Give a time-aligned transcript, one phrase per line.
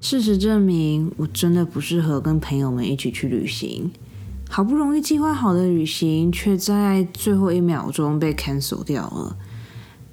[0.00, 3.90] 事实证明，我真的不适合跟朋友们一起去旅行。
[4.48, 9.36] 好不容易计划好的旅行，却在最后一秒钟被 cancel 掉了。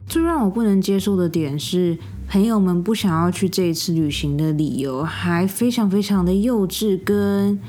[0.07, 7.59] 最让我不能接受的点是，朋友们不想要去这一次旅行的理由，还非常非常的幼稚，跟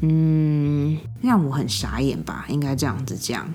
[0.00, 3.52] 嗯，让我很傻眼吧，应该这样子讲。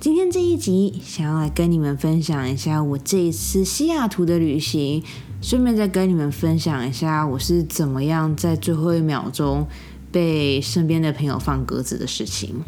[0.00, 5.02] 今天这一集，想要来跟你们分享一下我这一次西雅图的旅行，
[5.44, 9.68] 顺便再跟你们分享一下我是怎么样在最后一秒钟
[10.10, 12.64] 被身边的朋友放鸽子的事情。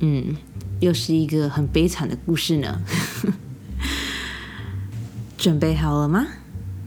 [0.00, 0.34] 嗯，
[0.80, 2.80] 又是一个很悲惨的故事呢。
[5.38, 6.26] 准备好了吗？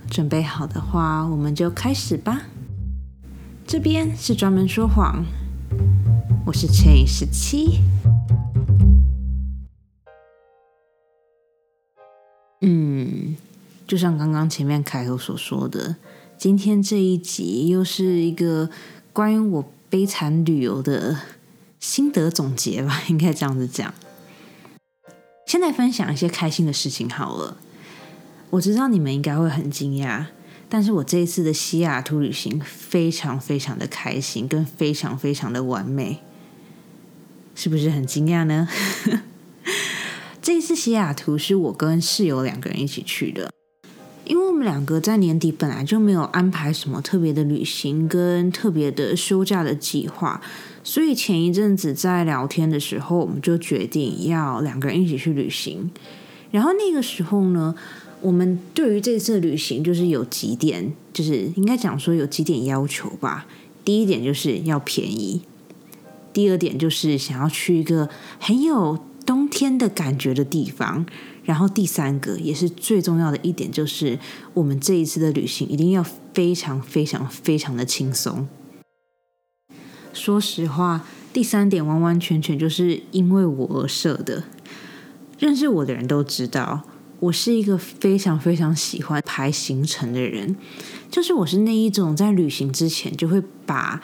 [0.10, 2.42] 准备好的话，我们就开始吧。
[3.66, 5.24] 这边是专门说谎，
[6.46, 7.80] 我是乘以十七。
[12.60, 13.38] 嗯，
[13.86, 15.98] 就像刚刚前面开头所说的，
[16.38, 18.70] 今天这一集又是一个
[19.12, 21.20] 关于我悲惨旅游的
[21.80, 23.94] 心得总结吧，应该这样子讲。
[25.46, 27.58] 现在分享一些开心的事情好了。
[28.52, 30.26] 我知道你们应该会很惊讶，
[30.70, 36.20] 但是我这一次的西雅图旅行非常非常的开心，跟非常非常的完美，
[37.54, 38.68] 是不是很惊讶呢？
[40.42, 43.52] 这一次西雅图是我跟室友两个人一起去的，
[44.26, 50.42] 因为我们两个在年底本来就没有安排什么特别的旅行跟特别的休假的计划，
[50.84, 55.92] 所以前一阵子在聊天的时候，我们就决定要两个人一起去旅行。
[56.52, 57.76] 然后那个时候呢，
[58.22, 63.46] 我们对于这次旅行就是有几点，就是应该讲说有几点要求吧。
[63.84, 65.42] 第一点就是要便宜，
[66.32, 69.00] 第二点就是想要去一个很有。
[69.26, 71.06] 冬天的感觉的地方，
[71.44, 74.18] 然后第三个也是最重要的一点，就是
[74.54, 78.48] 我们这一次的旅行一定要非常非常非常的轻松。
[80.14, 84.44] 说实话，第三点完完全全就是因为我而设的。
[85.40, 86.84] 认识我的人都知道，
[87.20, 90.56] 我是一个非常非常喜欢排行程的人，
[91.12, 94.02] 就是我是那一种在旅行之前就会把。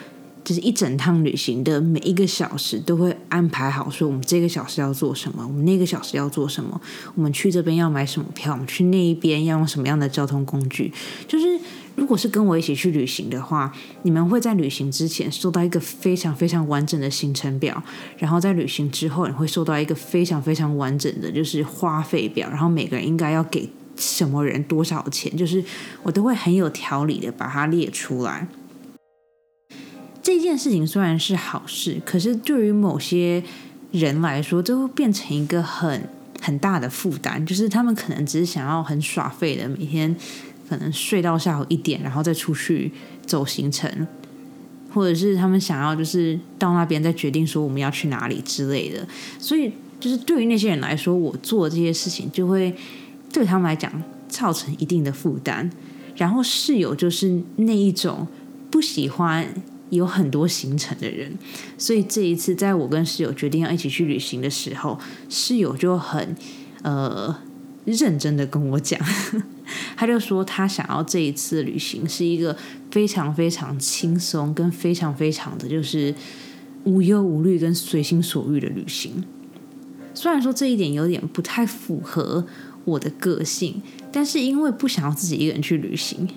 [0.49, 6.81] 就是一整趟旅行的每一个小时都会安排好，说我们这个小时要做什么，我们那个小时要做什么，
[7.13, 10.91] 我们去这边要买什么票，我们去那一边要用什么样的交通工具。
[11.27, 11.45] 就是
[11.95, 13.71] 如果是跟我一起去旅行的话，
[14.01, 17.83] 你们会在旅行之前收到一个非常非常完整的行程表，
[18.17, 25.63] 然后在旅行之后你会收到一个非常非常完整的就是花费表，然后每个人应该要给什么人多少钱，就是
[26.01, 28.47] 我都会很有条理的把它列出来。
[30.21, 33.41] 这件事情虽然是好事，可是对于某些
[33.91, 36.07] 人来说，这会变成一个很
[36.41, 37.43] 很大的负担。
[37.45, 40.13] 就是他们可能只是想要很耍废的，每天
[40.67, 42.91] 可能睡到下午一点，然后再出去
[43.25, 44.07] 走行程，
[44.93, 49.07] 或者是他们想要就是到那边再决定说我们要去哪里之类的。
[49.39, 52.75] 所以，就是对于那些人来说，我做这些事情就会
[53.31, 53.91] 对他们来讲
[54.27, 55.71] 造成一定的负担。
[56.17, 58.27] 然后室友就是那一种
[58.69, 59.47] 不喜欢。
[59.89, 61.31] 有很多行程的人，
[61.77, 66.35] 所以这一次在我跟室友决定要一起去旅行的时候，室友就很
[66.83, 67.35] 呃
[67.85, 68.99] 认真的跟我讲，
[69.97, 72.55] 他就说他想要这一次旅行是一个
[72.91, 76.13] 非常非常轻松，跟非常非常的就是
[76.83, 79.23] 无忧无虑跟随心所欲的旅行。
[80.13, 82.45] 虽然说这一点有点不太符合
[82.85, 86.27] 我的个性，但是因为不想要自己一个人去旅行。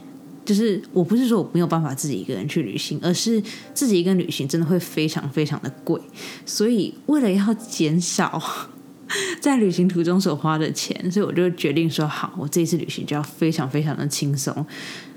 [0.44, 3.42] 就是我不是说我没有办法自己一个人去旅行，而是
[3.72, 6.00] 自己一个人旅行真的会非常非常的贵，
[6.44, 8.42] 所以为了要减少
[9.40, 14.66] 在旅行途中所花的钱，所以我就决定说好，我这一次旅行就要非常非常的轻松。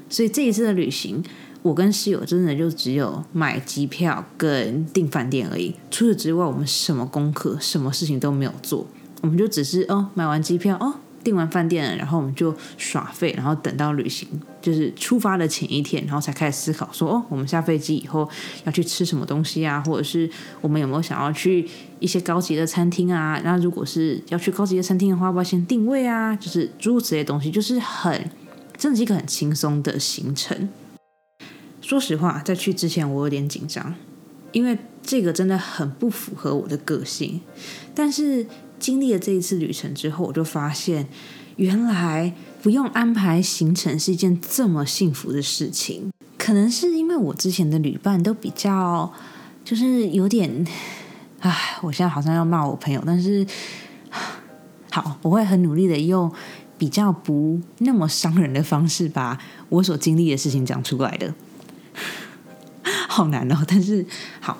[0.10, 1.24] 所以这一次的旅行，
[1.64, 8.86] 我跟室友真的就只有买机票跟订饭店而已，除此之外，我们什么功课、什么事情都没有做，
[9.22, 11.00] 我们就只是哦买完机票哦。
[11.26, 14.30] 订完饭店，然后我们就耍废，然后等到旅行
[14.62, 18.30] 就是出发的前一天，然后才开始思考说，哦，我们下飞机以后
[18.64, 20.30] 要去吃什么东西啊，或者是
[20.62, 21.68] 我们有没有想要去
[22.00, 23.42] 一些高级的餐厅啊？
[23.44, 26.36] 那如果是要去高级的餐厅的话，要不要先定位啊？
[26.36, 28.30] 就是诸如此类东西，就是很
[28.78, 30.70] 真的是一个很轻松的行程。
[31.82, 33.96] 说实话，在去之前我有点紧张，
[34.52, 37.42] 因为这个真的很不符合我的个性，
[37.96, 38.46] 但是。
[38.86, 41.08] 经历了这一次旅程之后，我就发现，
[41.56, 46.12] 原来不用安排行程是一件这么幸福的事情。
[46.38, 49.12] 可能是因为我之前的旅伴都比较，
[49.64, 50.64] 就是有点，
[51.42, 53.44] 唉，我现在好像要骂我朋友，但是
[54.92, 56.32] 好，我会很努力的用
[56.78, 59.36] 比较不那么伤人的方式，把
[59.70, 61.34] 我所经历的事情讲出来的。
[63.10, 64.06] 好难哦，但是
[64.40, 64.56] 好，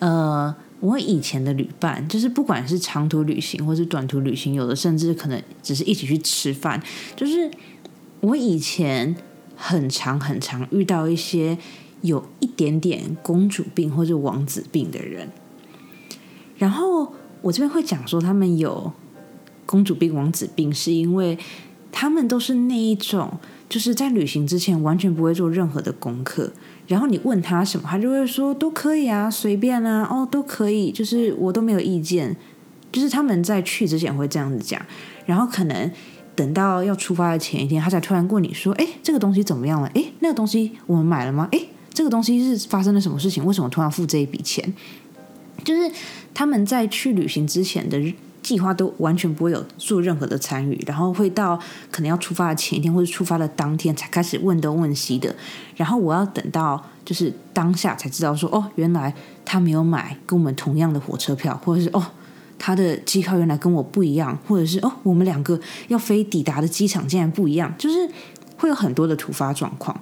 [0.00, 0.52] 呃，
[0.84, 6.78] 我以前的旅伴，就是不管是长途旅行或是短途旅行，有的甚至可能只是一起去吃饭，
[7.16, 7.50] 就是
[8.20, 9.16] 我以前
[9.56, 11.56] 很长很长遇到一些
[12.02, 15.30] 有一点点公主病或者王子病的人，
[16.58, 18.92] 然后我这边会讲说他们有
[19.64, 21.38] 公主病、王子病，是因为
[21.90, 23.38] 他们都是那一种，
[23.70, 26.52] 就是在旅行之前完全不会做任何的功课。
[26.86, 32.36] 然后你问他什么，他就会说都可以啊，随便啊，哦都可以，就是我都没有意见。
[32.92, 34.80] 就是他们在去之前会这样子讲，
[35.26, 35.90] 然后可能
[36.36, 39.90] 等到要出发的前一天，他才突然问你说：“哎，这个东西怎么样了？
[39.94, 41.48] 哎，那个东西我们买了吗？
[41.50, 41.60] 哎，
[41.92, 43.44] 这个东西是发生了什么事情？
[43.44, 44.72] 为什么突然付这一笔钱？”
[45.64, 45.90] 就是
[46.32, 48.00] 他们在去旅行之前的。
[48.44, 51.58] 计划都完全不会有做任何的参与，然后会到
[51.90, 55.34] 可能要出发的前一天或者出发的当天才开始问东问西的，
[55.76, 59.12] 然后我要等到就是当下才知道说哦，原来
[59.46, 62.04] 他没有买跟我们同样的火车票，或者是哦
[62.58, 65.58] 他的机票原来跟我不一样，或者是哦我们两个
[65.88, 68.06] 要飞抵达的机场竟然不一样，就是
[68.58, 69.98] 会有很多的突发状况。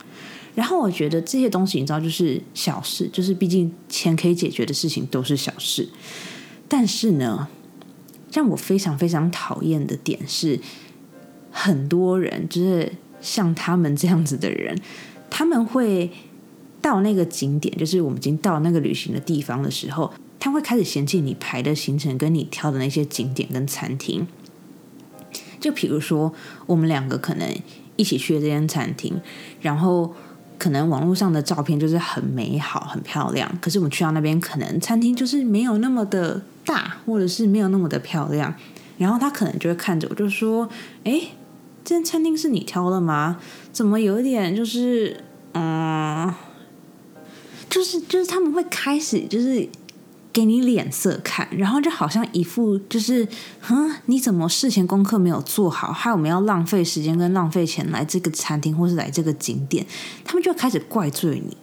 [0.56, 5.88] 然后我觉得这些东西你知道就是小事，就是毕竟钱可以解决的事情都是小事，
[6.66, 7.46] 但是呢。
[8.32, 10.58] 让我非常非常讨厌的点是，
[11.50, 12.90] 很多人就是
[13.20, 14.76] 像他们这样子的人，
[15.28, 16.10] 他们会
[16.80, 24.26] 到那个景点，就是我们已经到那个旅行的地方的时候，他会开始嫌弃你排的行程跟你挑的那些景点跟餐厅。
[25.60, 26.32] 就比如说，
[26.66, 27.46] 我们两个可能
[27.96, 29.20] 一起去的这间餐厅，
[29.60, 30.14] 然后
[30.58, 36.42] 可能网络上的照片就是很美好、很漂亮，可是我们去到那边，可能餐厅就是没有那么的。
[36.64, 38.54] 大，或者是没有那么的漂亮，
[38.98, 40.68] 然后他可能就会看着我，就说
[41.04, 41.20] ：“哎，
[41.84, 43.38] 这间餐厅是你挑的吗？
[43.72, 45.24] 怎么有一点就是，
[45.54, 46.32] 嗯，
[47.68, 49.68] 就是就是他们会开始就是
[50.32, 53.26] 给你脸色看，然后就好像一副就是，
[53.60, 59.84] 哼，你怎么事前功课没有做好，害我们要浪费时间跟浪费钱来这个餐厅或是来这个景点，
[60.24, 61.56] 他们就开始怪罪你，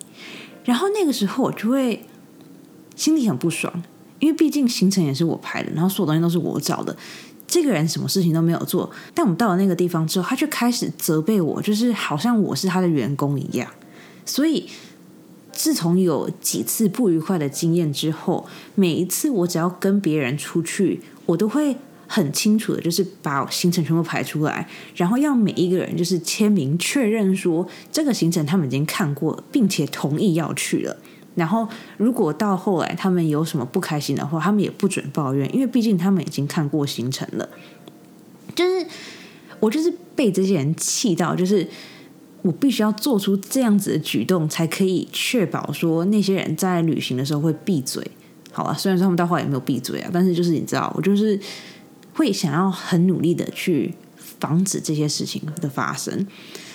[0.66, 2.06] 然后那个时候我就会
[2.96, 3.82] 心里很不爽。”
[4.20, 6.96] 因为毕竟行程也是我排的，然后所有东西都是我找的。
[7.48, 13.68] 这个人什么事情都没有做，但我们到了那个地方之后，他就开始责备我，就是好像我是他的员工一样。
[14.24, 14.68] 所以
[15.52, 21.76] 自从有几次不愉快的经验之后，每一次我只要跟别人出去，我都会
[22.06, 30.96] 很清楚的，就是把行程全部排出来，然后要每一个人就是签名确认说这个行程他们已经看过，并且同意要去了。
[31.40, 31.66] 然后，
[31.96, 37.48] 如果到后来他们有什么不开心的话，他们也不准抱怨，因为毕竟他们已经看过行程了。
[38.54, 38.86] 就是
[39.62, 41.66] 我就是被这些人气到，就是
[42.42, 48.06] 我必须要做出这样子的举动，才可以确保说那些人在旅行的时候会闭嘴。
[48.52, 51.40] 好了，虽然说他们到后来也没有闭嘴啊，但是就是你知道，我就是
[52.14, 56.28] 会想要很努力的去防止这些事情的发生。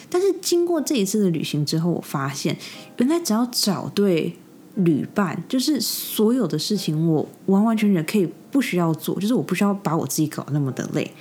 [0.08, 2.56] 但是经过这一次的旅行之后，我发现
[2.96, 4.36] 原来只要找对。
[4.76, 11.12] 旅伴就是所有的事情，我完完全全可以不需要做，就是我不需要把我自己搞那么的累。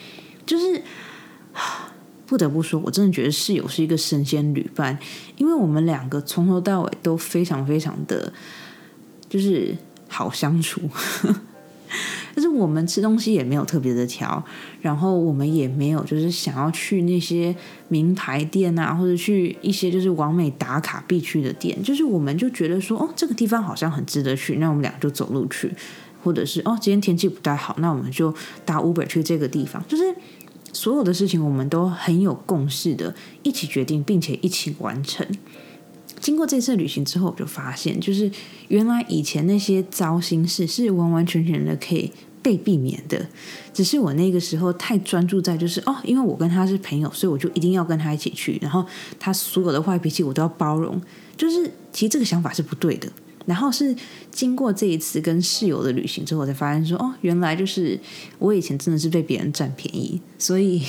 [0.45, 0.81] 就是
[2.25, 4.97] 不得不说，我真的觉得室友是一个神仙旅伴，
[5.37, 8.33] 因为我们两个从头到尾都非常非常的，
[9.29, 10.81] 就是好相处。
[12.35, 14.43] 但是我们吃东西也没有特别的挑，
[14.81, 17.55] 然后我们也没有就是想要去那些
[17.89, 25.71] 名牌店啊，或者去一些就是完美打卡必去的店，就是我们就觉得说，哦，这个地方好像很值得去，那我们俩就走路去，
[26.23, 28.33] 或者是哦，今天天气不太好，那我们就
[28.65, 30.03] 搭 Uber 去这个地方，就是
[30.71, 33.13] 所有的事情我们都很有共识的，
[33.43, 35.25] 一起决定，并且一起完成。
[36.23, 38.31] 经过这次旅行之后，我就发现，就是
[38.69, 42.09] 原来以前那些糟心事是完完全全的可以
[42.41, 43.27] 被避免的。
[43.73, 48.57] 只是我那个时候太专注在，就是哦，因为我跟他是朋友，所以我就一定要跟他一起去。
[48.61, 48.85] 然后
[49.19, 50.99] 他所有的坏脾气我都要包容。
[51.35, 53.09] 就是其实这个想法是不对的。
[53.45, 53.93] 然后是
[54.31, 57.99] 经过这一次跟室友的旅行之后，我才发现说，哦，原来就是
[58.39, 60.21] 我以前真的是被别人占便宜。
[60.37, 60.81] 所以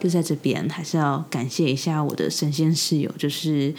[0.00, 3.74] 就在这边还是要感谢一下我的神仙室友，就是。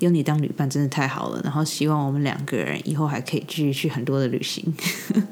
[0.00, 4.72] 有你当旅伴真的太好了，然后希望我们两个人以后还可以继续去很多的旅行。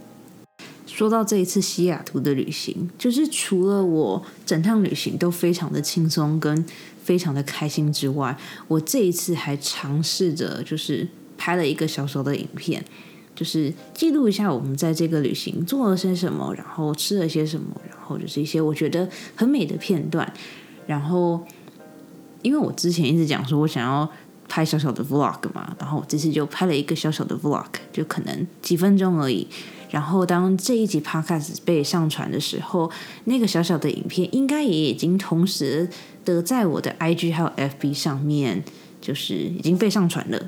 [0.85, 6.67] 说到这一次西雅图的旅行，就是除了我整趟旅行都非常的轻松跟
[7.05, 8.37] 非常的开心之外，
[8.67, 11.07] 我这一次还尝试着就是
[11.39, 12.85] 拍了一个小小的影片，
[13.37, 18.17] 就是记录一下我们在这个旅行做了些什么，然后吃了些什么，然后。
[18.19, 20.33] 就是一些我觉得很美的片段。
[20.87, 21.45] 然后，
[22.41, 24.09] 因为我之前一直讲说我想要
[24.49, 29.45] 拍小小的 vlog 嘛，然后我这次就拍了一个小小的 vlog，就可能几分钟而已。
[29.91, 32.89] 然后当这一集 podcast 被上传的时候，
[33.25, 35.89] 那个小小的影片应该也已经同时
[36.25, 38.63] 的在我的 IG 还有 FB 上面，
[39.01, 40.41] 就是已经被上传了。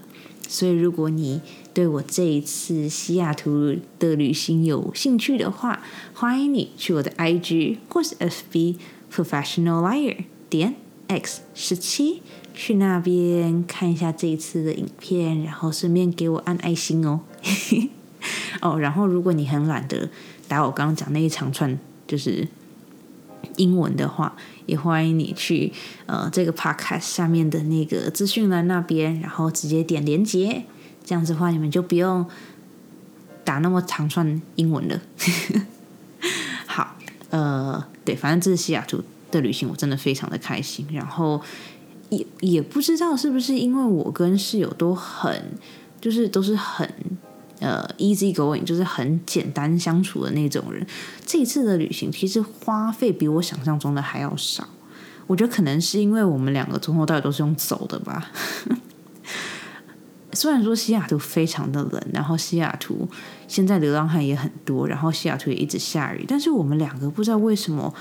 [0.47, 1.41] 所以如果你
[1.79, 5.81] 对我这一次西雅图的旅行有兴趣的话，
[6.13, 8.75] 欢迎你去我的 IG 或是 FB
[9.15, 10.75] Professional Liar 点
[11.07, 12.21] X 十七，
[12.53, 17.21] 去那边看一下这一次的影片，然后顺便给我按爱心哦。
[18.61, 20.11] 哦，然后如果你很懒得
[20.49, 22.49] 打我刚刚讲那一长串就是
[23.55, 24.35] 英文的话，
[24.67, 25.73] 也欢迎你去
[26.07, 30.65] 呃这个 podcast 下面的那个资讯栏那边，然后直接点连接，
[31.09, 32.23] 这样子的话你们就不用
[33.43, 35.01] 打那么长串英文了。
[36.67, 36.95] 好，
[37.31, 40.87] 呃，对，反正这是西雅图的旅行，我真的非常的开心。
[40.93, 41.41] 然后
[42.11, 45.59] 也也不知道是不是因为我跟室友都很
[45.99, 46.93] 就是都是很。
[47.61, 50.87] 呃，easy going 就是很简单相处的那种人。
[51.27, 54.65] 这一次的旅行其实花费比我想象中的还要少。
[55.27, 58.31] 我觉得可能是因为我们两个从头到尾都是用走的吧。
[60.33, 63.09] 虽然说西雅图非常的冷，然后西雅图
[63.47, 67.93] 现在流浪汉也很多，然后西雅图也一直下雨，但是我们两个不知道为什么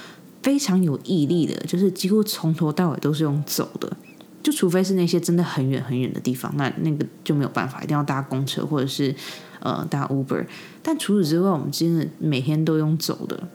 [0.41, 3.95] 非常有毅力的，就是几乎从头到尾都是用走的。
[4.43, 9.15] 就除非是那些真的很远很远的地方，那那个就没有办法，一定要搭公车或者是。
[9.59, 10.45] 呃，搭 Uber，
[10.83, 13.47] 但除此之外，我们真的每天都用走的。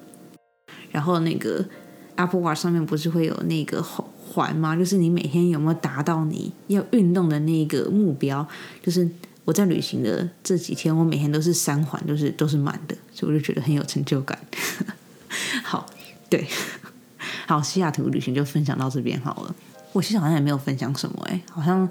[0.91, 1.65] 然后那个
[2.17, 4.75] Apple Watch 上面不是会有那个红环吗？
[4.75, 8.47] 就是你每天有没有达到你要运动的那个目标？
[8.83, 9.09] 就是
[9.45, 14.39] 我在旅行的这几天，我每天都是三环，都是都是满的，所以我就觉得很有成就感。
[15.63, 15.85] 好，
[16.31, 16.47] 对，
[17.47, 19.55] 好，西雅图旅行就分享到这边好了。
[19.93, 21.89] 我其实好像也没有分享什么，哎，好像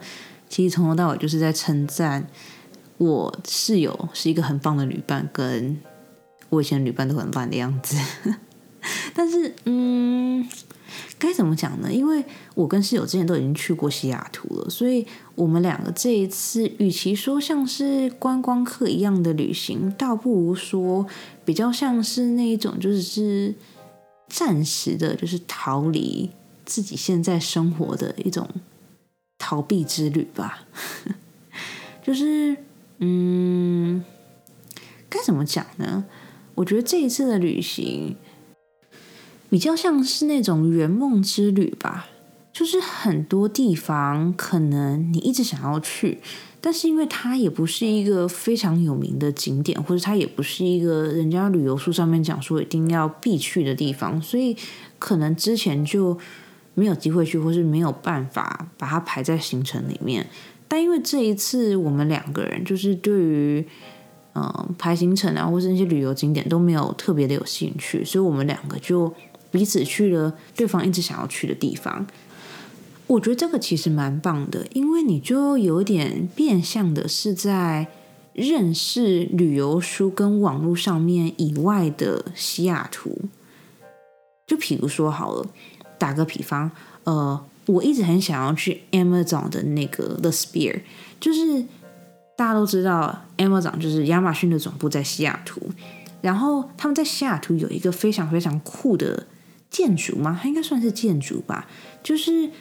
[0.50, 2.28] 其实从头到尾就是在称赞。
[2.98, 5.80] 我室友是一个很棒的旅伴，跟
[6.50, 7.98] 我以前旅伴都很烂的样子。
[9.16, 10.48] 但是，嗯，
[11.20, 11.92] 该怎么讲呢？
[11.92, 12.24] 因为
[12.56, 15.06] 我跟室友之前都已经去过西雅图了，所以
[15.36, 21.06] 我们两个这一次，与其说像是观光客一样的旅行，倒不如说
[21.44, 23.54] 比较像是那一种，就是
[24.30, 26.30] 暂时的，就是逃离
[26.66, 28.48] 自己现在生活的一种
[29.38, 30.66] 逃避之旅吧，
[32.04, 32.58] 就是。
[33.04, 34.06] 嗯，
[35.10, 36.06] 该怎么讲呢？
[36.54, 38.16] 我觉得这一次的旅行
[39.52, 42.08] 比较像是那种圆梦之旅吧，
[42.54, 46.20] 就是很多地方可能你一直想要去，
[46.62, 54.56] 但是因为它也不是一个非常有名的景点，或者它也不是一个人家旅游书上面讲说一定要必去的地方，所以
[54.98, 56.18] 可能之前就
[56.74, 60.26] 没有机会去，或是没有办法把它排在行程里面。
[60.70, 63.68] 但因为这一次我们两个人就是对于
[64.34, 69.14] 嗯排行程啊，或是那些旅游景点都没有特别的有兴趣，所以我们两个就
[69.52, 72.08] 彼此去了对方一直想要去的地方。
[73.08, 77.88] 我觉得这个其实蛮棒的，因为你就有点变相的是在
[78.34, 83.18] 认识旅游书跟网络上面以外的西雅图。
[84.48, 85.46] 就比如说好了，
[86.00, 86.72] 打个比方，
[87.04, 87.46] 呃。
[87.68, 90.82] 我一直很想要去 Amazon 的那个 The Sphere，
[91.20, 91.64] 就是
[92.36, 95.62] 大家都知道 Amazon 就是亚马逊的总部在西雅图，
[96.22, 99.28] 然后他们在西雅图有一个非常非常酷的
[99.72, 100.40] 建筑吗？
[100.40, 101.68] 它应该算是建筑吧，
[102.04, 102.52] 就是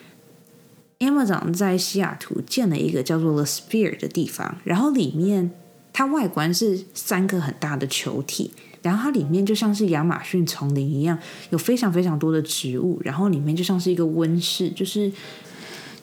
[1.01, 5.51] Amazon 在西雅图建了一个叫做 The Sphere 的地方，然后里面
[5.93, 8.53] 它外观是三个很大的球体。
[8.83, 11.19] 然后它里面就像是亚马逊丛林一样，
[11.51, 15.13] 有非常非常多的植物，然后里面就像是一个温室，就是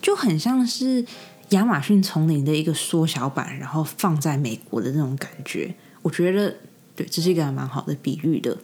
[0.00, 1.04] 就很像是
[1.48, 5.74] 亚马逊丛林的一个缩小版，然后放在美国的那种感觉。
[6.02, 6.54] 我觉得
[6.94, 8.56] 对，这是一个还蛮好的比喻的。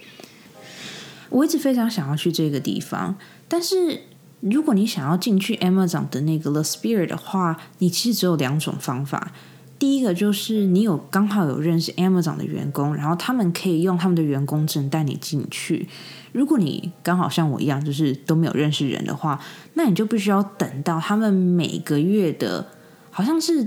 [1.35, 3.17] 我一直非常想要去这个地方，
[3.49, 4.03] 但是
[4.39, 9.33] 如果你想要进去 m 掌的那个 The Spirit 的话，你其实只有两种方法。
[9.77, 15.89] 第一个就是你有刚好有认识 m 掌的员工，然后他们可以用他们的员工证带你进去。
[16.31, 19.41] 如果你刚好像我一样，就是都没有认识人的话，
[19.75, 22.69] 那你就必须要等到他们每个月的，
[23.11, 23.67] 好像是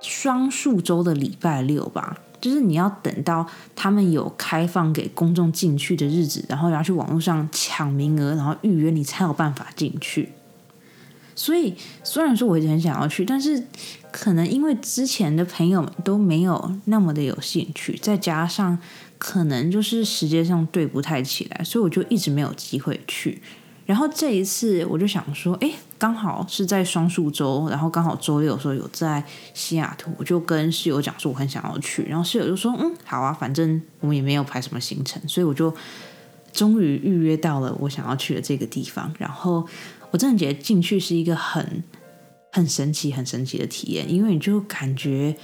[0.00, 10.30] 双数周的礼拜六吧，就是你要等到他们有开放给公众进去的日子，然后要去网络上抢名额，然后预约，你才有办法进去。
[11.34, 13.66] 所以虽然说我一直很想要去，但是
[14.10, 18.78] 可能因为之前的朋友们都没有那么的有兴趣，再加上
[19.16, 23.40] 可能就是时间上对不太起来，所以我就一直没有机会去。
[23.90, 25.68] 然后这一次我就想说，哎，
[25.98, 29.20] 刚好是在双数周，然后刚好周六的时候有在
[29.52, 35.74] 西雅图，我就跟室友讲说我很想要去，然后室友就说，嗯，好啊，反正我们也没有排什么行程，所以我就
[36.52, 39.12] 终于预约到了我想要去的这个地方。
[39.18, 39.66] 然后
[40.12, 41.82] 我真的觉得进去是一个很
[42.52, 45.36] 很神奇、很神奇的体验，因为你就感觉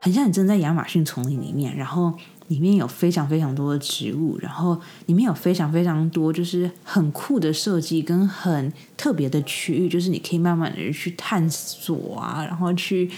[0.00, 2.12] 很像你真在亚马逊丛林里面，然后。
[2.50, 4.76] 里面有非常非常多的植物，然后
[5.06, 13.08] 里面有非常非常多就是很酷的设计跟很特别的区域，就是你可以慢慢的去探索啊，然后去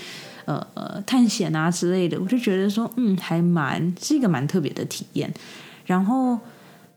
[0.44, 2.20] 呃探险啊之类的。
[2.20, 5.32] 我就觉得说，嗯，还蛮是一个蛮特别的体验。
[5.86, 6.38] 然后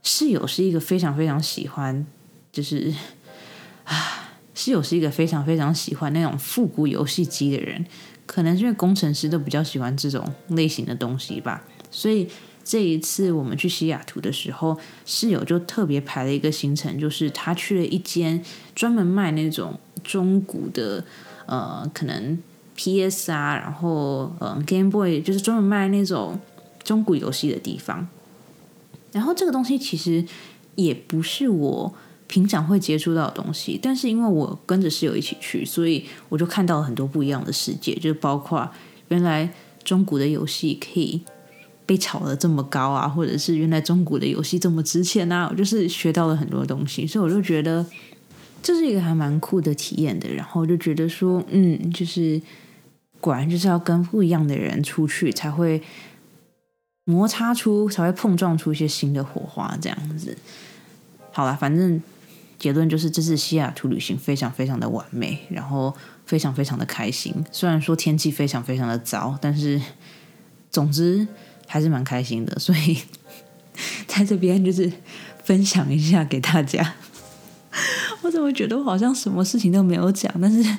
[0.04, 2.06] 室友是一个非常非常喜欢，
[2.52, 2.94] 就是
[3.86, 7.86] 啊， 室友是一个非常非常喜欢那种复古游戏机的人，
[8.26, 11.64] 可能是因为工程师都比较喜欢这种类型的东西吧。
[11.96, 12.28] 所以
[12.66, 18.44] 这一次我们去西雅图的时候，室友就特别排了一个行程，就是他去了一间
[18.76, 21.06] 专门卖那种中古的，
[21.46, 22.38] 呃，可能
[22.76, 26.38] PS 啊，然后呃 Game Boy，就是专门卖那种
[26.84, 28.08] 中古游戏的地方。
[29.14, 30.26] 然后这个东西其实
[30.76, 31.94] 也不是我
[32.28, 38.70] 平常会接触到的东西，但是因为我跟着室友一起去，所以我就看到了很多不一样的世界，就包括
[39.08, 41.22] 原来中古的游戏可以。
[41.86, 47.86] 被炒得这么高啊，或者是原来中古的游戏这么值钱啊，我就是学到了很多东西，所以我就觉得
[48.64, 50.28] 这是一个还蛮酷的体验的。
[50.34, 52.42] 然后就觉得说，嗯，就是
[53.22, 55.80] 果然就是要跟不一样的人出去，才会
[57.04, 60.36] 摩擦出，才会碰撞出一些新的火花，这样子。
[61.32, 62.02] 好了，反正
[62.58, 67.32] 结论就是这次西雅图旅行非常非常的完美，然后非常非常的开心。
[67.52, 69.80] 虽然说天气非常非常的糟，但是
[70.72, 71.28] 总之。
[71.76, 72.98] 还是蛮开心的， 所以
[74.08, 74.90] 在这边就是
[75.44, 76.94] 分享一下给大家。
[78.24, 80.78] 我怎么觉得我好像什么事情都没有讲，但是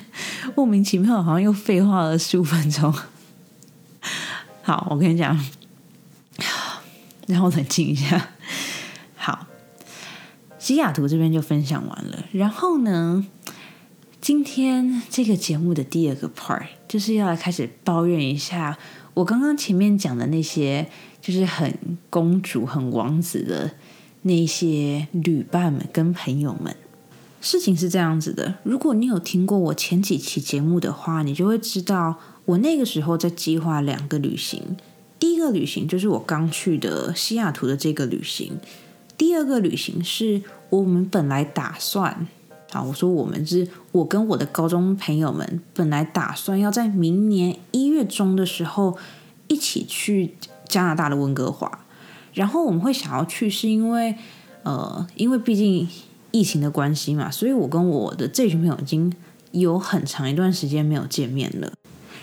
[0.55, 2.91] 莫名其妙好像又废话了十五分钟。
[4.63, 5.39] 好，我跟你讲，
[7.27, 8.29] 然后冷静一下。
[9.15, 9.45] 好，
[10.57, 12.25] 西雅图这边就分享完了。
[12.31, 13.23] 然后呢，
[14.19, 18.79] 今天这个节目的第二个 part 就是要来开始抱怨一下。
[19.17, 20.87] 我刚刚前面讲的那些，
[21.19, 21.73] 就是很
[22.07, 23.71] 公主、很王子的
[24.21, 26.75] 那些旅伴们跟朋友们，
[27.41, 28.59] 事情是这样子的。
[28.61, 34.77] 如果你有听过我前几期节目的话，你就会知道，我那个时候在计划两个旅行。
[35.17, 38.59] 第一个旅行就是我刚去的西雅图的这个旅行，
[39.17, 42.27] 第二个旅行是我们本来打算。
[42.71, 48.97] 啊，我说我们是我跟我的高中朋友们本来打算要在明年一月中的时候
[49.47, 50.35] 一起去
[50.67, 51.85] 加拿大的温哥华，
[52.33, 54.13] 然后我们会想要去，是因为
[54.63, 55.87] 呃，因为毕竟
[56.31, 59.13] 疫情的关系嘛，所以我跟我的这群朋友已经
[59.51, 61.71] 有很长一段时间没有见面了。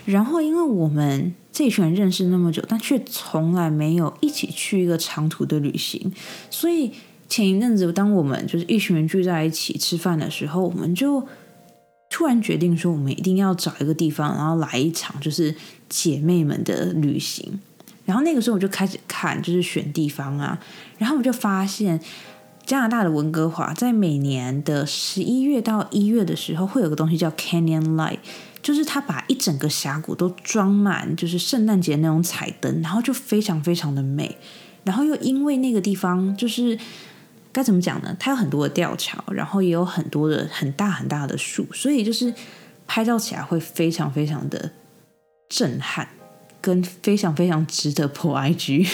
[0.05, 6.13] 然后，因为我们这群人认识那么久，但却从来没有一起去一个长途的旅行，
[6.51, 6.93] 所以。
[7.29, 11.27] 前一阵子，当我们就是一群人聚在一起吃饭的时候，我们就
[12.11, 15.53] 突然决定说，我们一定要找一个地方，然后来一场就是
[15.89, 17.61] 姐妹们的旅行。
[18.05, 20.61] 然后那个时候我就开始看，就是选地方啊。
[20.99, 21.99] 然后我就发现，
[22.65, 28.19] 加拿大的温哥华在每年的十一月到一月的时候，会有个东西叫 Canyon Light，
[28.63, 34.37] 就是它把一整个峡谷都装满，就是圣诞节那种彩灯，然后就非常非常的美。
[34.85, 36.79] 然后又因为那个地方就是。
[37.55, 38.15] 该怎么讲呢？
[38.19, 42.35] 它有很多的吊桥，然后也有很多的很大很大的树，所以就是
[42.85, 44.73] 拍照起来会非常非常的
[45.49, 46.09] 震撼，
[46.61, 48.91] 跟非常非常值得破 IG。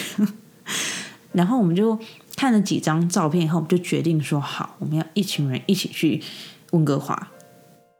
[1.32, 1.98] 然后我们就
[2.36, 6.22] 看了几张照片以后，我们就决定说好，我们要一群人一起去
[6.72, 7.32] 温哥华。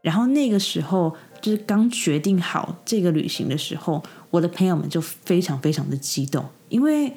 [0.03, 7.11] 然后那个时候就是刚决定好这个旅行的时候，我的朋友们就非常非常的激动，因为。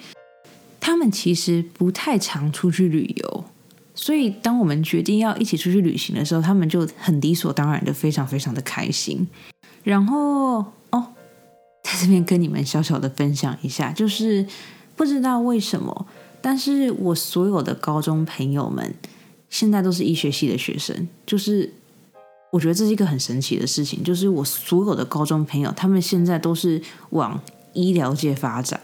[0.87, 3.44] 他们其实不太常出去旅游，
[3.94, 9.27] 所以当我们决定要一起出去旅行的时候，他们就很理所当然的非常非常的开心。
[9.83, 11.07] 然后哦，
[11.83, 14.47] 在这边跟你们小小的分享一下，就是
[14.94, 16.07] 不知道为什么，
[16.42, 18.94] 但是我所有的高中朋友们
[19.49, 21.73] 现在都是医学系的学生，就是
[22.53, 27.40] 我觉得这是一个很神奇的事情，就是我所有的高中朋友，他们现在都是往
[27.73, 28.79] 医疗界发展。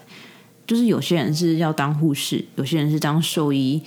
[0.67, 3.81] 就是有些人是要当护士，有些人是当兽医，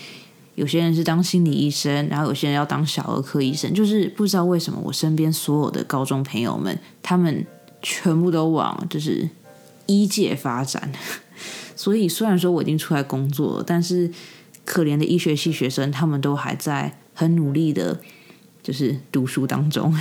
[0.55, 3.73] 有些人是当心理医生，然后有些人要当小儿科医生。
[3.73, 7.47] 就是不知道为什么，我身边所有的高中朋友们，他们
[7.81, 9.29] 全部都往就是
[9.87, 10.93] 医界发展，
[11.75, 14.11] 所以虽然说我已经出来工作了，但是
[14.65, 18.01] 可怜的医学系学生，他们都还在很努力的，
[18.63, 19.95] 就是读书当中。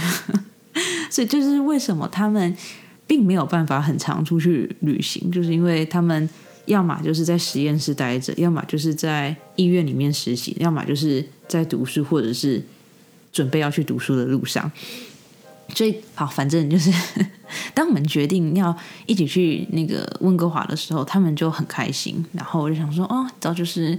[1.09, 2.55] 所以这就是为什么他们
[3.05, 6.29] 并没有办法很常出去旅行，就是因为他们
[6.65, 12.63] 要么就是在实验室待着，要么就是在医院里面实习，要么就是在读书，或者是
[13.31, 14.71] 准备要去读书的路上。
[15.73, 16.91] 所以好，反正就是
[17.73, 18.75] 当我们决定要
[19.07, 22.23] 一起去那个温哥华的时候，他们就很开心。
[22.33, 23.97] 然后我就想说，哦，知道就是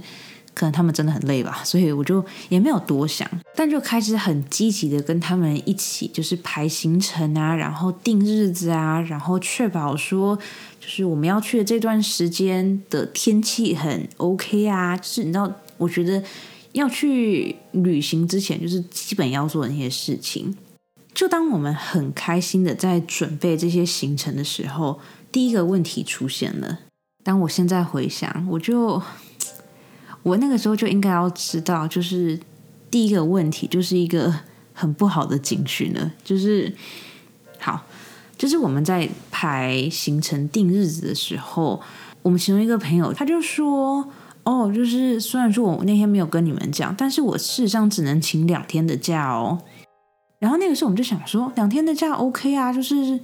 [0.53, 10.37] 可能他们真的很累吧，所以我就也没有多想，但就开始很积极的跟他们一起，就是排行程啊，然后定日子啊，然后确保说，
[10.85, 14.95] 就是我们要去的这段时间的天气很 OK 啊。
[14.95, 16.23] 就是你知道，我觉得
[16.73, 20.55] 要去旅行之前，就是基本要做的那些事情。
[21.15, 24.99] 就当我们很开心的在准备这些行程的时候，
[25.31, 26.81] 第一个问题出现了。
[27.23, 29.01] 当我现在回想，我就
[30.21, 32.39] 我那个时候就应该要知道，就是
[32.91, 34.41] 第一个问题就是一个
[34.73, 36.13] 很不好的警讯了。
[36.23, 36.71] 就是
[37.57, 37.83] 好，
[38.37, 41.81] 就是我们在排行程定日子的时候，
[42.21, 44.07] 我们其中一个朋友他就说
[44.43, 49.61] ：“哦，就是虽然说我那天没有跟你们讲，但是我事实上只能请两天的假哦。”
[50.37, 53.19] 然后那个时候我们就想说，两天的假 OK 啊，就是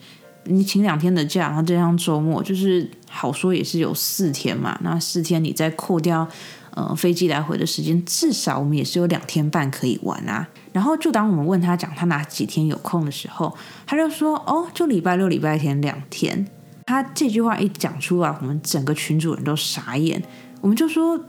[0.46, 4.80] 你请两天的假，然后这样周末就是好说也是有四天嘛。
[4.82, 6.28] 那四天你再扣掉
[6.74, 10.48] 呃飞机来回的时间，至少我们也是有两天半可以玩啊。
[10.72, 13.56] 然后就当我们问他讲他哪几天有空的时候，
[13.86, 16.48] 他就说哦，就礼拜六、礼拜天两天。
[16.86, 20.22] 他这句话一讲出来，我们整个群主人都傻眼。
[20.62, 21.20] 我们就说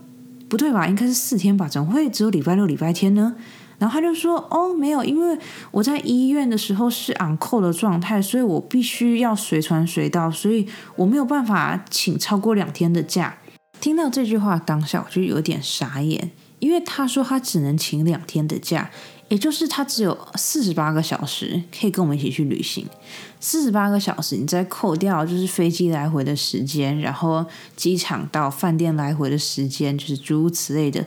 [0.49, 1.69] 不对吧，应该是四天吧？
[1.69, 3.35] 怎么会只有礼拜六、礼拜天呢？
[3.79, 5.37] 然后他就说：“哦，没有，因为
[5.73, 13.37] 我在医院的时候是 on c 的状态，所以我必须要随传随到，所以我没有办法请超过两天的假。”
[13.81, 18.89] 听到这句话当下，我就有点傻眼，因为他说他只能请两天的假，
[19.33, 22.87] 也就是他只有四十八个小时可以跟我们一起去旅行。
[23.41, 27.43] 四十八个小时，你再扣掉就是飞机来回的时间，然后
[27.75, 31.03] 机场到饭店来回的时间，就是诸如此类的。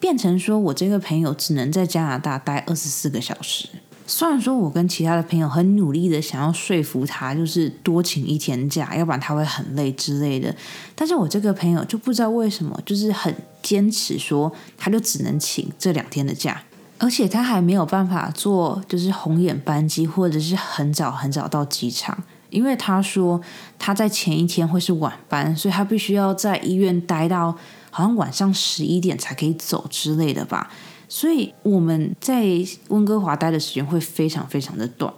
[0.00, 3.68] 变成说，我这个朋友只能在加拿大待二十四个小时。
[4.06, 10.56] 虽然说我跟其他的朋友很努力的想要说服他，就是多请一天假，要不然他会很累之类的。
[10.94, 16.62] 但是我这个朋友就不知道为什么，就是很坚持说，他就只能请这两天的假，
[16.98, 23.40] 而且他还没有办法坐就是红眼班机，或者是很早很早到机场，因为他说
[23.78, 27.56] 他在前一天会是晚班，所以他必须要在医院待到。
[27.90, 30.70] 好像晚上十一点才可以走之类的吧，
[31.08, 32.44] 所以我们在
[32.88, 35.12] 温哥华待的时间会非常非常的短。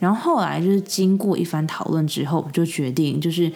[0.00, 3.52] 然后后来就是经过一番讨论之后，就决定就是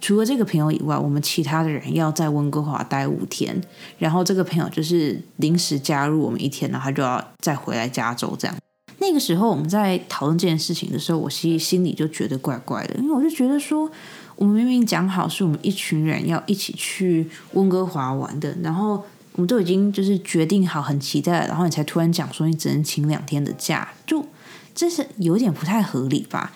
[0.00, 3.60] 除了这个朋友以外，我们其他的人要在温哥华待五天。
[3.98, 8.56] 然后这个朋友就是临时加入我们一天，然后他就要再回来加州这样。
[8.98, 13.90] 那个时候我们在讨论这件事情的时候，我其实心里就觉得怪怪的，因为我就觉得说。
[14.36, 18.92] 我们明明讲好是我们一群人要一起去温哥华玩的，然后
[19.32, 24.24] 我们都已经就是决定好，很期待，然后你才突然讲说你只能请两天的假，就
[24.72, 26.52] 这是有点不太合理吧？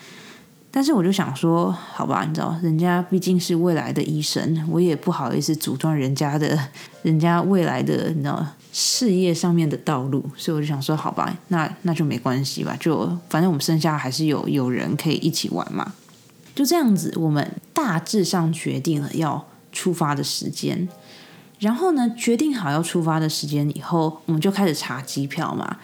[0.75, 6.59] 但是我就想说，好吧，你知道，人家毕竟是未来的医生，我也不好意思阻断人家的，
[7.03, 15.93] 人家未来的你知道事业上面的道路，所以我就想说，好吧，那那就没关系吧，就反正我们剩下还是有有人可以一起玩嘛。
[16.55, 20.89] 就这样子，我们大致上决定了要出发的时间。
[21.59, 25.77] 然后呢，决定好要出发的时间以后，我们就开始查机票嘛。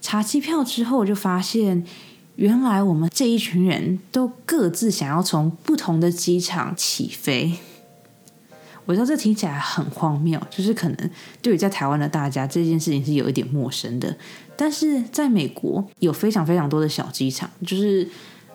[0.00, 1.84] 查机票之后，就发现
[2.38, 7.54] 原来我们这一群人都各自想要从不同的机场起飞。
[8.84, 11.10] 我知道这听起来很荒谬，就是可能
[11.42, 14.16] 对于在台湾的大家，这件事情是有一点陌生的。
[14.56, 18.08] 但是在美国，有非常非常多的小机场，就是。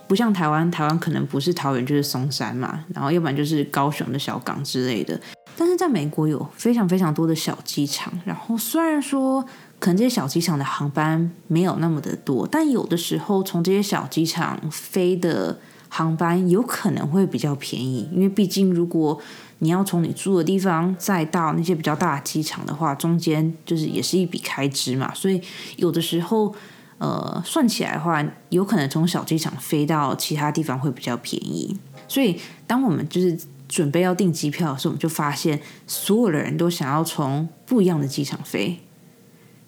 [0.05, 5.19] 不像台湾，台湾可能不是桃园就是松山嘛，然后要不然就是高雄的小港之类的。
[5.57, 9.43] 但是在美国有非常非常多的小机场，然后虽然说
[9.83, 19.19] 可能这些小机场的航班没有那么的多，但有的时候从这些小机场飞的航班有可能会比较便宜，因为毕竟如果
[19.59, 25.41] 你要从你住的地方再到那些比较大的机场的话，中间就是也是一笔开支嘛，所以
[25.75, 26.55] 有的时候。
[26.99, 31.75] 呃，算起来的话，有可能从小机场飞到其他地方会比较便宜。
[32.07, 38.79] 所以，当我们就是准备要订机票的时候，我们就发现所有的人都想要从不一样的机场飞。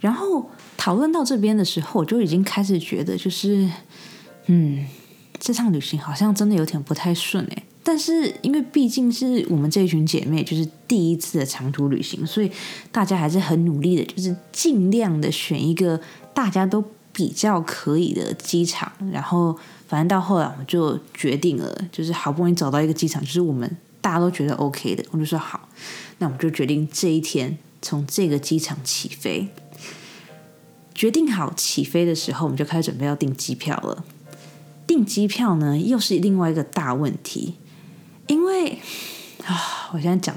[0.06, 3.68] 然后讨论到这边的时候，我就已经开始觉得，就是
[4.46, 4.86] 嗯，
[5.40, 7.64] 这趟旅行好像真的有点不太顺诶。
[7.84, 12.52] 但是因为毕竟是我们这一群姐妹，就是第一次的长途旅行，所以
[12.92, 16.00] 大家还是很努力的，就是尽量的选一个
[16.36, 18.92] 大家都比较可以的机场。
[19.12, 23.68] 然后反正到后来我就决定了，就是好不容易找到一个机场，就是我们
[24.02, 25.68] 大家都觉得 OK 的，我就说好，
[26.20, 29.48] 那我们就决定这一天从这个机场起飞。
[30.96, 34.04] 决定好起飞的时候，我们就开始准备要订机票了。
[34.88, 37.56] 订机票呢，又是另外一个大问题。
[38.28, 38.80] 因为
[39.46, 40.36] 啊，我现在讲，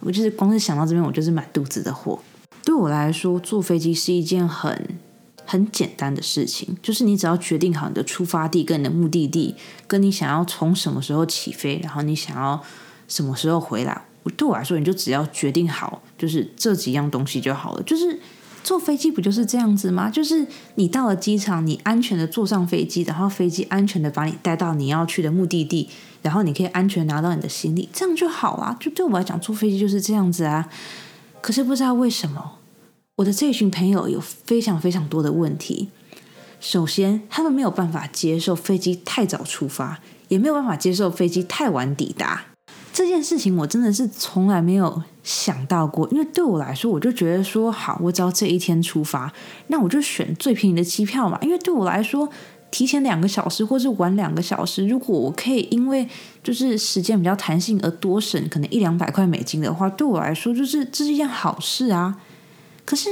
[0.00, 2.20] 我就是光是想到这边，我就是满肚子的火。
[2.62, 4.98] 对我来说，坐飞机是一件很
[5.44, 9.54] 很简单的事情，就是你只要决定好你的出发地跟你的目的地，
[9.86, 12.62] 跟你想要从什么时候起飞，然后你想要
[13.08, 14.02] 什么时候回来。
[14.36, 17.82] 对我来说，你就只要决定好，就是这几样东西就好了。
[17.82, 18.18] 就是
[18.64, 20.10] 坐飞机不就是这样子吗？
[20.10, 25.90] 就是你到了机场，你安全的坐上飞机，然后飞机安全的把你带到你要去的目的地。
[26.22, 28.74] 然后你可以安全拿到你的行李，这样就好啦。
[28.80, 30.70] 就对我来讲，坐飞机就是这样子啊。
[31.42, 32.52] 可是不知道为什么，
[33.16, 35.90] 我的这群朋友有非常非常多的问题。
[36.60, 42.46] 首先，他们没有办法接受飞机太早出发，也没有办法接受飞机太晚抵达。
[42.94, 49.32] 这件事情我真的是从来没有想到过，因为对我来说，我就觉得说，好，我只要这一天出发，
[49.68, 51.38] 那我就选最便宜的机票嘛。
[51.40, 52.28] 因为对我来说，
[52.70, 56.06] 提前两个小时，或是晚两个小时，如果我可以因为
[56.42, 62.20] 就是时间比较弹性而多省可能一两百块美金的话，对我来说就是这是一件好事啊。
[62.84, 63.08] 可是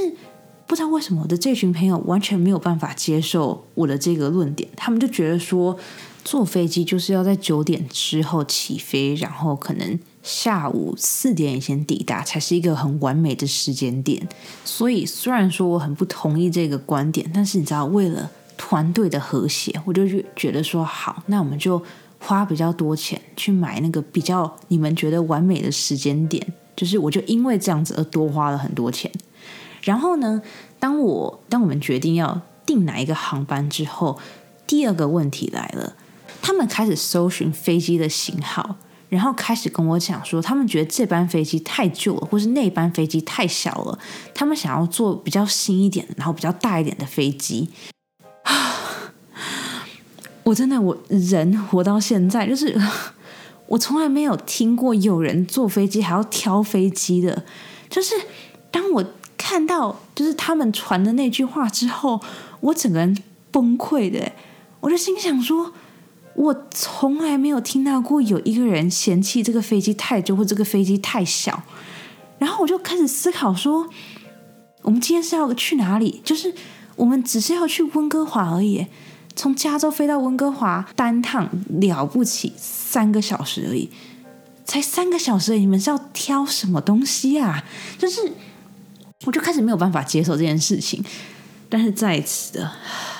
[0.67, 5.75] 不知道为什么我的这群朋友完全没有办法接受我的这个论点，他们就觉得说
[6.23, 14.27] 坐飞机就是要在九点之后起飞，然后可能下午四点以前抵达才是一个很完美的时间点。
[14.65, 18.31] 所以虽然说我很不同意这个观点，但是你知道为了。
[18.55, 21.83] 团队的和谐，我就觉得说好，那我们就
[22.19, 29.11] 花比较多钱去买那个比较你们觉得完美的时间点，就是我就因为这样子而多花了很多钱。
[29.81, 30.41] 然后呢，
[30.79, 34.19] 当我当我们决定要订哪一个航班之后，
[34.67, 35.95] 第二个问题来了，
[36.41, 38.77] 他们开始搜寻飞机的型号，
[39.13, 43.99] 然后开始跟我讲说，他们觉得这班飞机太旧了，或是那班飞机太小了，
[44.33, 47.69] 他们想要坐比较新一点的，然后比较大一点的飞机。
[50.43, 52.75] 我真的，我人活到现在，就是
[53.67, 57.45] 我从来没有听过有人坐飞机还要挑飞机的。
[57.89, 58.15] 就是
[58.71, 59.05] 当我
[59.37, 62.19] 看到就是他们传的那句话之后，
[62.61, 63.15] 我整个人
[63.51, 64.31] 崩溃的。
[64.79, 65.71] 我就心想说，
[66.35, 71.63] 我从来没有听到过有一个人嫌弃这个飞机太旧或这个飞机太小。
[72.39, 73.87] 然后我就开始思考说，
[74.81, 76.21] 我们今天是要去哪里？
[76.25, 76.53] 就是
[76.95, 78.87] 我们只是要去温哥华而已。
[79.35, 83.89] 从加州飞到温哥华单趟了不起三个小时而已，
[84.63, 87.63] 才三个小时，你们是要挑什么东西啊？
[87.97, 88.31] 就是，
[89.25, 91.03] 我就开始没有办法接受这件事情。
[91.67, 92.71] 但是在此的，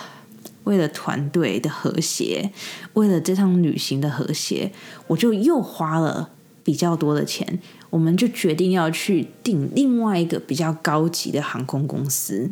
[0.64, 2.52] 为了团队的和谐，
[2.94, 4.72] 为了这趟旅行的和谐，
[5.08, 6.30] 我就又花了
[6.64, 7.60] 比较多的钱。
[7.90, 12.50] 我们就决定要去订另外一个比较高级的航空公司。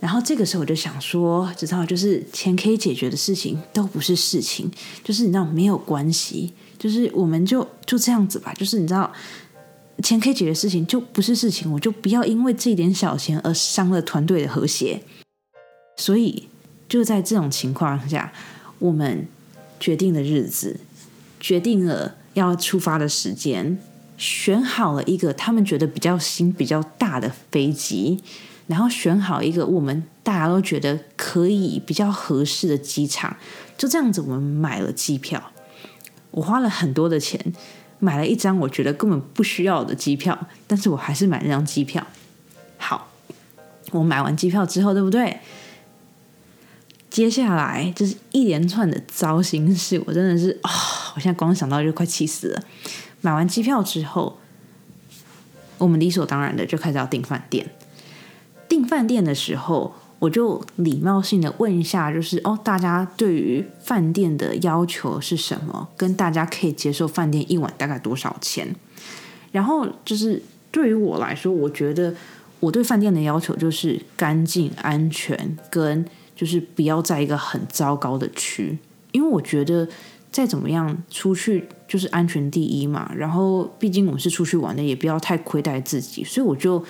[0.00, 4.70] 然后这个时候我就想说，知道就是钱可以解决的事情都不是事情，
[5.02, 9.10] 就是你知道没有关系，就是我们就就这样子吧，就是你知道
[10.02, 15.00] 钱可以解决事情就不是事情，我就不要因为这点小钱而伤了团队的和谐。
[15.96, 16.48] 所以
[16.88, 18.32] 就在这种情况下，
[18.78, 19.26] 我们
[19.80, 20.78] 决定了日子，
[21.40, 23.78] 决定了要出发的时间，
[24.16, 28.22] 选好了一个他们觉得比较新、比较大的飞机。
[28.66, 33.36] 然后选好一个我们大家都觉得可以比较合适的机场，
[33.76, 35.52] 就这样子，我们买了机票。
[36.30, 37.38] 我花了很多的钱
[37.98, 42.06] 买了一张我觉得根本不需要的机票，但是我还是买那张机票。
[42.78, 43.10] 好，
[43.92, 45.38] 我买完机票之后，对不对？
[47.14, 50.70] 接下来就是一连串的糟心事，我真的是啊，
[51.14, 52.62] 我现在光想到就快气死了。
[53.20, 54.36] 买完机票之后，
[55.78, 57.70] 我们理所当然的就开始要订饭店。
[58.68, 65.86] 订饭店的时候，我就礼貌性的问一下，就是哦，大家对于饭店的要求是什么？
[65.96, 68.74] 跟大家可以接受饭店一晚大概多少钱？
[69.52, 72.12] 然后就是对于我来说，我觉得
[72.58, 78.78] 我对饭店的要求就是干净、安全，跟就是不要在一个很糟糕的区，
[79.12, 79.88] 因为我觉得
[80.30, 83.12] 再怎么样出去就是安全第一嘛。
[83.16, 86.84] 然后毕竟我们是出去玩的，也不要太亏待自己，所以我就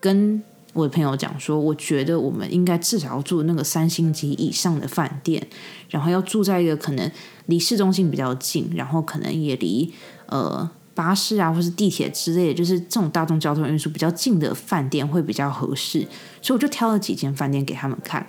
[0.00, 0.42] 跟。
[0.72, 5.44] 我的朋友讲说，我觉得我们应该至少要住那个三星级以上的饭店，
[5.88, 7.10] 然后要住在一个可能
[7.46, 9.92] 离市中心比较近，然后可能也离
[10.26, 16.06] 呃巴士啊或是地铁之类的，就是这种大众交通运输比较近的饭店会比较合适。
[16.40, 18.24] 所以我就挑了几间饭店给他们看。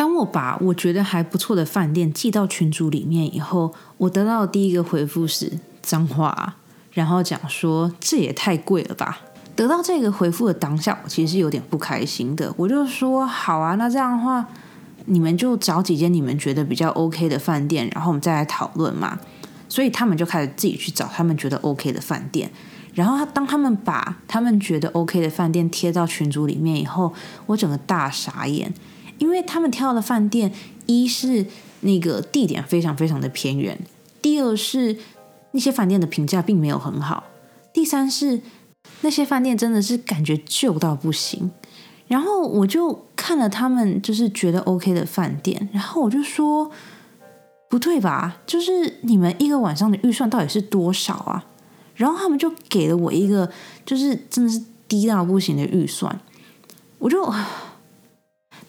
[0.00, 6.56] 当我把我觉得还不错的饭店寄到群组里面以后，我得到的第一个回复是脏话，
[6.92, 9.20] 然后讲说这也太贵了吧。
[9.54, 12.50] 得到这个回复的当下，我其实是有点不开心的。
[12.56, 14.42] 我就说好啊，那这样的话，
[15.04, 19.18] 你们就找几间你们觉得比较 OK 的饭店，然后我们再来讨论嘛。
[19.68, 22.50] 所以他们就开始自己去找他们觉得 OK 的饭店。
[22.94, 27.12] 然后当他们把他们觉得 OK 的饭店贴到群组里面以后，
[27.44, 28.72] 我整个大傻眼，
[29.20, 30.52] 因为他们挑的饭店，
[30.86, 31.46] 一是
[31.82, 33.78] 那个地点非常非常的偏远，
[34.20, 34.98] 第二是
[35.52, 37.22] 那些饭店的评价并没有很好，
[37.72, 38.40] 第三是。
[39.02, 41.50] 那些饭店真的是感觉旧到不行，
[42.08, 46.70] 然后我就看了他们就是觉得 OK 的饭店，然后我就说
[47.68, 48.38] 不对吧？
[48.46, 51.46] 就是你们一个晚上的预算到底是多少啊？
[51.94, 53.50] 然后他们就给了我一个
[53.84, 56.20] 就是真的是低到不行的预算，
[56.98, 57.22] 我就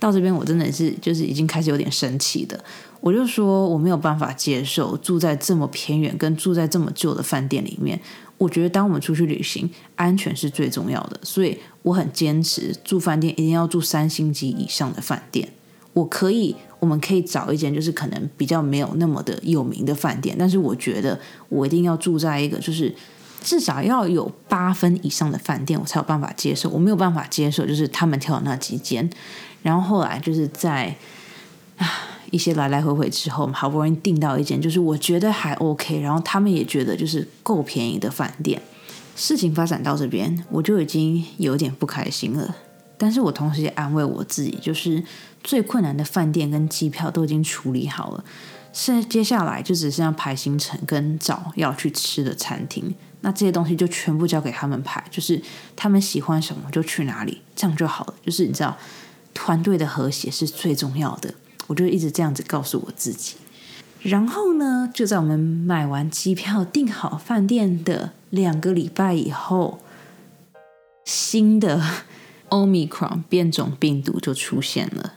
[0.01, 2.59] 到这边我真的是就是已经开始有点生气的，
[2.99, 8.01] 我就说我没有办法接受住在这么偏远跟住在这么旧的饭店里面。
[8.39, 15.47] 我觉得，当我们出去旅行，安全是最重要的，所以我很坚持住饭店一定要住三星级以上的饭店。
[15.93, 22.91] 我可以，我们可以找一间就是可能比较没有那么的有名的饭店，但是我觉得我一定要住在一个就是
[23.43, 26.67] 至少要有八分以上的饭店，我才有办法接受。
[26.69, 29.07] 我没有办法接受就是他们挑的那几间，
[29.61, 30.95] 然后后来就是在
[31.77, 31.87] 啊。
[32.31, 38.61] 一些来来回回之后，好不容易订到一间，就是我觉得还 OK，然后他们也觉得就是够便宜的饭店。
[39.17, 42.55] 事情发展到这边，我就已经有点不开心了。
[42.97, 45.03] 但是我同时也安慰我自己，就是
[45.43, 48.23] 最困难的饭店跟机票都已经处理好了，
[48.71, 52.95] 现在接下来就只剩下排行程跟找要去吃的餐厅。
[53.19, 55.41] 那这些东西就全部交给他们排，就是
[55.75, 58.13] 他们喜欢什么就去哪里，这样就好了。
[58.25, 58.77] 就是你知道，
[59.33, 61.33] 团队的和谐是最重要的。
[61.67, 63.35] 我就一直这样子告诉我自己，
[64.01, 69.79] 然后呢，就在我们买完机票、订好饭店的两个礼拜以后，
[71.05, 71.81] 新的
[72.49, 75.13] Omicron 变种病毒就出现了。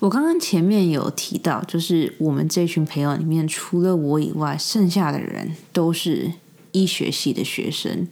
[0.00, 6.32] 我刚刚前面有提到，就是我们这群朋友里面，除了我以外，剩下的人都是
[6.72, 8.08] 医学系的学生。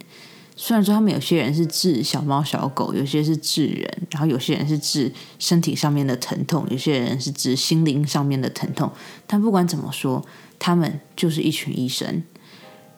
[0.55, 8.91] 虽然说他们有些人是治小猫小狗，有些是治人，然后有些人是治身体上面的疼痛，有些人是治心灵上面的疼痛。
[9.27, 10.25] 但不管怎么说，
[10.59, 12.23] 他们就是一群医生。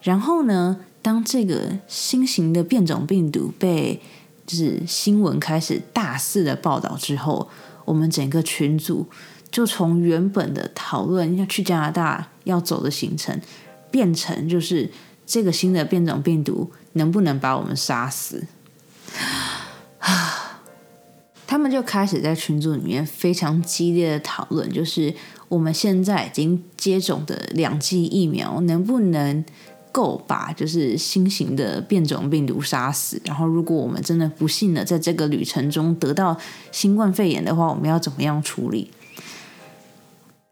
[0.02, 4.02] 然后呢，当这个新型的变种病毒被
[4.46, 7.48] 就是新闻开始大肆的报道之后，
[7.84, 9.06] 我们整个群组
[9.50, 13.40] 就从原本的讨论要去加拿大要走的行程，
[13.90, 14.90] 变成就是
[15.24, 16.70] 这个新的变种病毒。
[16.94, 18.44] 能不能把我们杀死？
[21.46, 25.14] 他们就开始在群组里面非常激烈的讨论，就是
[25.48, 29.44] 我们现在已经接种的两剂疫苗能不能
[29.92, 33.20] 够把就是新型的变种病毒杀死？
[33.24, 36.36] 然后，如果我们真的不幸的在这个旅程中得到
[36.72, 38.90] 新冠肺炎的话，我们要怎么样处理？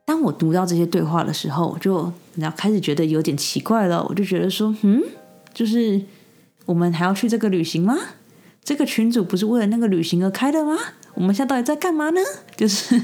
[0.05, 4.05] 当我读到这些对话的时候，我就然后开始觉得有点奇怪了。
[4.09, 5.02] 我就觉得说，嗯，
[5.52, 6.00] 就是。
[6.66, 7.96] 我们还要去这个旅行吗？
[8.64, 10.79] 这个群主不是为了那个旅行而开的吗？
[11.14, 12.20] 我们现在到底在干嘛呢？
[12.57, 13.03] 就是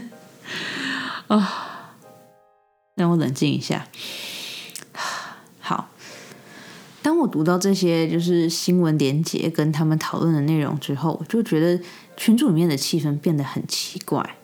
[1.26, 1.96] 啊，
[2.94, 3.88] 让我冷静一下。
[5.58, 5.90] 好，
[7.02, 11.82] 当我读到这些就是新闻连接跟他们讨论的内容之后，我就觉得
[12.16, 14.37] 群组里面的气氛变得很奇怪。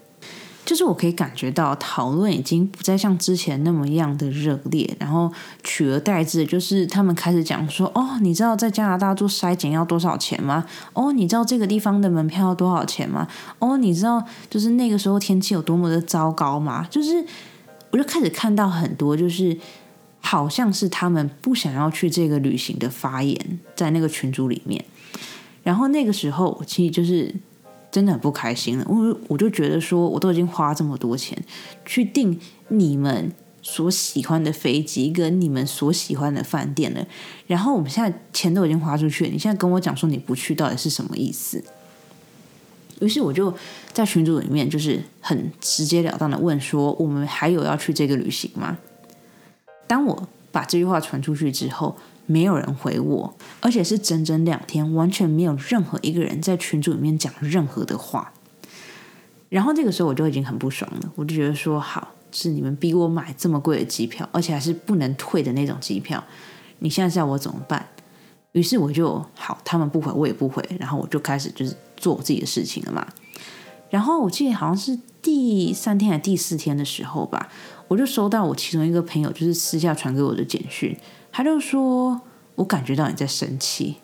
[0.65, 5.31] 就是我可以感觉到讨论已经不再像之前那么样的热烈，然后
[5.63, 10.65] 取而代之的，就是他们开始讲说：“哦，你知道在加拿大做筛检要多少钱吗？
[10.95, 13.29] 哦，你知道这个地方的门票要多少钱吗？
[13.59, 17.25] 哦，你知道就是那个时候天气有多么的糟糕吗？”就是
[17.91, 19.57] 我就开始看到很多，就是
[20.21, 24.83] 好像是他们不想要去这个旅行的发言在那个群组里面，
[25.63, 27.35] 然后那个时候其实就是。
[27.95, 31.41] 真的很不开心了，我我就觉得说，我都已经花这么多钱
[31.85, 37.07] 去订你们所喜欢的飞机跟你们所喜欢的饭店了，
[37.47, 41.63] 然后我们现在钱都已经花出去了，你现在跟我讲说你不去，到底是什么意思？
[43.01, 43.55] 于是我就
[43.93, 48.77] 在群组里面就是很直截了当的问说，我们还有要去这个旅行吗？
[49.87, 51.97] 当我把这句话传出去之后。
[52.27, 58.33] 没有人回我，而且是整整两天，完全没有任何一个人在群组里面讲任何的话。
[59.49, 66.23] 然后这个时候我就已经很不爽了，我就觉得说，好，是你们逼我买这么贵的机票，而且还是不能退的那种机票，
[66.81, 67.87] 你现在叫我怎么办？
[68.53, 73.07] 于是我就好，他们不回，我也不回，然后我就开始就是做我自己的事情了嘛。
[73.91, 77.49] 然后我记得好像是第三天还是第四天的时候吧，
[77.87, 80.97] 我就收到我其中一个朋友就是私下传给我的简讯，
[81.37, 82.21] 他就说
[82.55, 83.97] 我感觉到你在生气，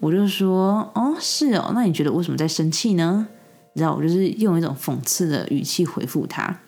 [0.00, 3.26] 我就说哦是哦，那你觉得为什么在生气呢？
[3.72, 6.60] 你知道我就是用一种讽刺的语气回复他，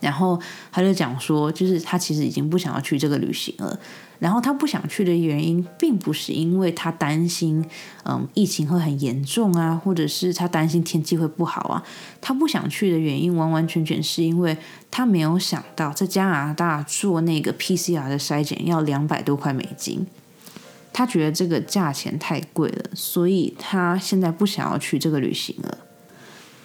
[0.00, 0.38] 然后
[0.70, 3.80] 他就讲说，就是他其实已经不想要去这个旅行了。
[4.22, 7.64] 然后他不想去的原因，并不是因为他担心，
[8.04, 11.82] 嗯，疫情会很严重啊，或者是他担心天气会不好啊。
[12.20, 14.56] 他不想去的原因，完完全全是因为
[14.92, 20.06] 他没有想到，在加拿大做那个 PCR 的筛检要两百多块美金，
[20.92, 25.78] 他觉得这个价钱太贵了，所以他现在不想要去这个旅行了。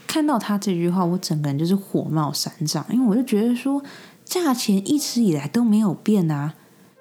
[0.06, 3.82] 看到他这句话，我整个人就是火冒三丈，因为我就觉得说，
[4.24, 6.54] 价钱一直以来都没有变啊，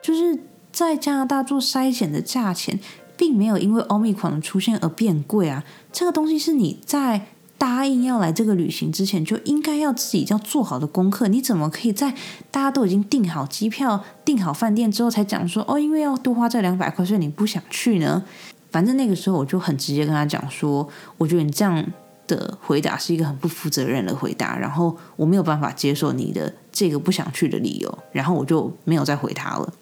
[0.07, 0.39] 就是
[0.71, 2.79] 在加拿大做筛检的价钱，
[3.17, 5.65] 并没有因为奥密克的出现而变贵啊。
[5.93, 7.27] 这个东西是你在
[7.59, 12.15] 答应要来这个旅行之前就应该要自己要做好的功课，你怎么可以在
[12.53, 18.23] 大家都已经订好机票、订好饭店之后才讲说哦，因为要多花这两百块，所以你不想去呢？
[18.71, 20.89] 反正那个时候我就很直接跟他讲说，
[21.19, 21.85] 我觉得你这样。
[22.29, 29.73] 的回答是一个很不负责任的回答，然后我没有办法接受你的这个不想去的理由，然后我就没有再回他了。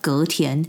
[0.00, 0.64] 隔天，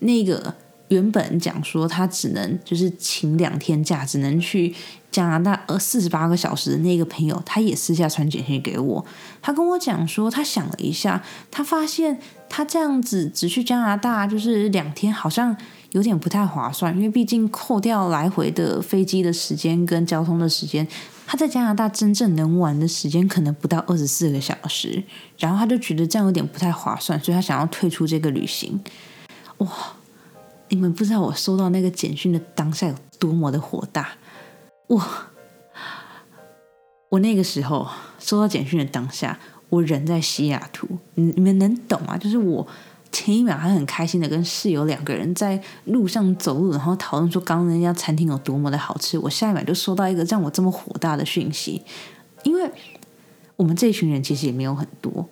[0.00, 0.54] 那个
[0.88, 4.74] 原本讲说他只能就是请两天假，只能去
[5.10, 9.04] 加拿大呃四十八个小时的那个朋友，他也私下传简讯给我，
[9.40, 12.18] 他跟我讲说，他想了一下，他发现
[12.48, 15.56] 他这样子只去加拿大就是两天，好像。
[15.94, 20.84] 有点不太划算，因为毕竟扣掉来回的飞机的时间跟交通的时间，
[21.26, 25.02] 他在加拿大真正能玩的时间可能不到二十四个小时。
[25.38, 28.80] 然后他就觉得这样有点不太划算，所以他想要退出这个旅行。
[29.58, 29.68] 哇！
[30.68, 34.10] 你们不知道我收到那个简讯的当下有多么的火大！
[34.88, 35.28] 哇！
[37.10, 42.16] 我那个时候收到简讯的当下，我人在西雅图，你你们能懂吗？
[42.18, 42.66] 就是我。
[43.14, 49.16] 前一秒还很开心的跟室友两个人在路上走路，然后讨论说刚刚那家餐厅有多么的好吃。
[49.16, 51.80] 我下一秒就收到一个让我这么火大的讯息，
[52.42, 52.68] 因为
[53.54, 55.28] 我们这一群人其实也没有很多，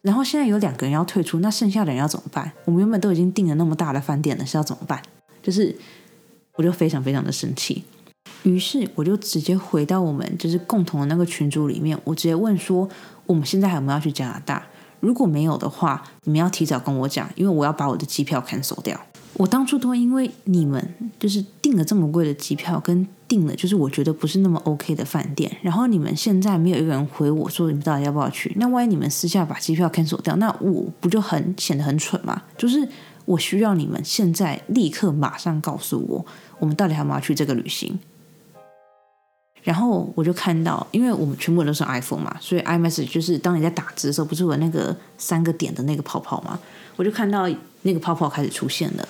[0.00, 2.52] 然后现在有两个人要退出，那剩下的人要怎么办？
[2.66, 5.02] 我们原本都已经订了那么大的饭店了，是要怎么办？
[5.42, 5.76] 就是
[6.54, 7.82] 我就非常非常的生气，
[8.44, 12.88] 于是我就直接回到我们就是共同的那个群组里面，我直接问说
[13.26, 14.64] 我们现在还有没有要去加拿大？
[15.04, 18.98] 如果没有的话，你们要提早跟我讲，因为我要把我的机票 cancel 掉。
[19.34, 28.52] 我当初都因为你们就是订了这么贵的机票，跟订了就是我觉得不是那么 OK 的饭店，然后你们现在没有一个人回我说你们到底要不要去？
[28.56, 32.40] 那万一你们私下把机票 cancel 掉，那我不就很显得很蠢吗？
[32.56, 32.88] 就是
[33.24, 36.24] 我需要你们现在立刻马上告诉我，
[36.60, 37.98] 我们到底要不要去这个旅行。
[39.64, 46.60] 然后我就看到，因为我们全部都是 iPhone 嘛，所以 iMessage 就是当你在打字的时候，不是有那个三个点的那个泡泡吗？
[46.96, 47.48] 我就看到
[47.80, 49.08] 那个泡泡开始出现了，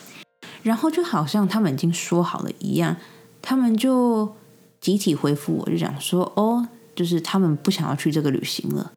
[0.62, 2.96] 然后就好像他们已经说好了一样，
[3.42, 4.32] 他们就
[4.80, 8.92] 集体回复我，就讲说：“哦，就是他们不想要去这个旅行了。”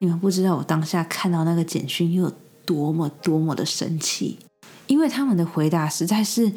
[0.00, 2.32] 你们不知道我当下看到那个简讯又有
[2.66, 4.40] 多么多么的生气，
[4.88, 6.52] 因为他们的回答实在是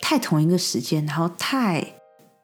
[0.00, 1.97] 太同一个时间，然后太。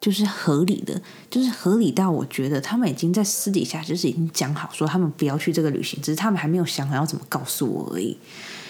[0.05, 1.01] 就是合理的，
[1.31, 8.15] 就是合理到我觉得他们已经在私底下就是已经讲好说他们不要去这个旅行，只是他们还没有想好要怎么告诉我而已。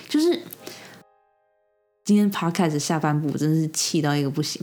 [0.08, 0.40] 就是
[2.04, 4.62] 今天 podcast 下半部真是气到一个不行。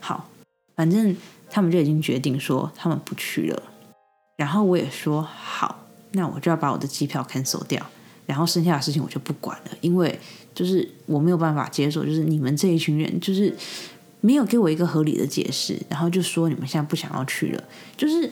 [0.00, 0.30] 好，
[0.74, 1.14] 反正
[1.50, 3.62] 他们就已经决定说他们不去了，
[4.38, 7.86] 然后我也说好，那我就要把我的机票 cancel 掉，
[8.24, 10.18] 然后剩下的事情我就不管了，因为
[10.54, 13.54] 就是我没有办法接受，就是你们这一群人就是。
[14.20, 17.64] 没有给我一个合理的解释，然后就说你们现在不想要去了，
[17.96, 18.30] 就是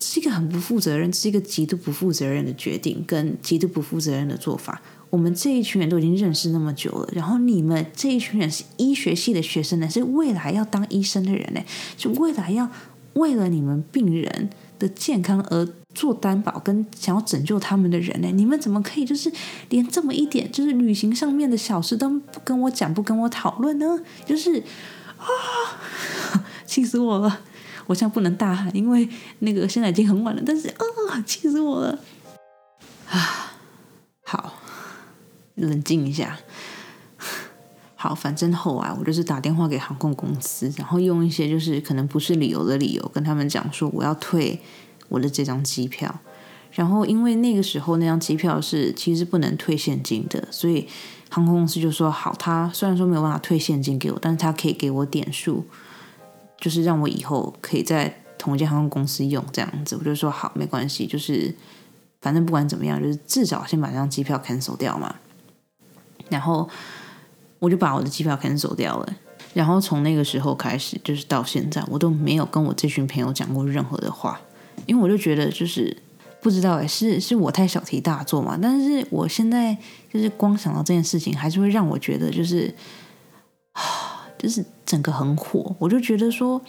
[0.00, 4.80] 是一个很不负责任，是一个极度不负责任的决定，跟极度不负责任的做法。
[5.10, 11.60] 我们这一群人都已经认识那么久了，然后你们这一群人是医学系的学生呢，是未来要当医生的人呢，
[11.96, 12.68] 是未来要
[13.14, 15.68] 为了你们病人的健康而。
[15.94, 18.28] 做担保跟想要拯救他们的人呢？
[18.32, 19.32] 你们怎么可以就是
[19.68, 23.98] 连这么一点就是旅行上面的小事都不跟我讲、不跟我讨论呢？
[24.26, 24.62] 就是
[25.16, 25.24] 啊，
[26.66, 27.40] 气死我了！
[27.86, 29.08] 我现在不能大喊，因为
[29.40, 30.42] 那个现在已经很晚了。
[30.44, 31.98] 但是啊，气死我了！
[33.08, 33.52] 啊，
[34.24, 34.54] 好，
[35.54, 36.38] 冷静一下。
[37.94, 44.60] 好，反正后来我就是打电话给航空公司，然后用一些就是可能不是理由的理由跟他们讲说我要退
[45.14, 46.20] 我的这张机票。
[46.72, 50.88] 然后因为那个时候那张机票是其实不能退现金的，所以
[51.30, 55.64] 航空公司就说好，他虽然说没有办法退现金给我，但是他可以给我点数，
[56.58, 59.96] 就是让我以后可以在同一间航空公司用这样子。
[59.96, 61.54] 我就说好，没关系，就是
[62.20, 65.14] 反正不管怎么样，就是至少先把这张机票 cancel 掉嘛。
[66.28, 66.68] 然后
[67.60, 69.14] 我就把我的机票 cancel 掉了。
[69.52, 74.40] 然后从那个时候开始，就是到现在，我都没有跟我这群朋友讲过任何的话，
[74.86, 75.96] 因为我就觉得就是。
[76.42, 78.58] 不知道哎，是是我太小题大做嘛？
[78.60, 79.74] 但是我现在
[80.12, 82.70] 就是光想到这件事情，还是会让我觉得就是
[83.72, 85.74] 啊， 就是整个很火。
[85.78, 86.60] 我就觉得说。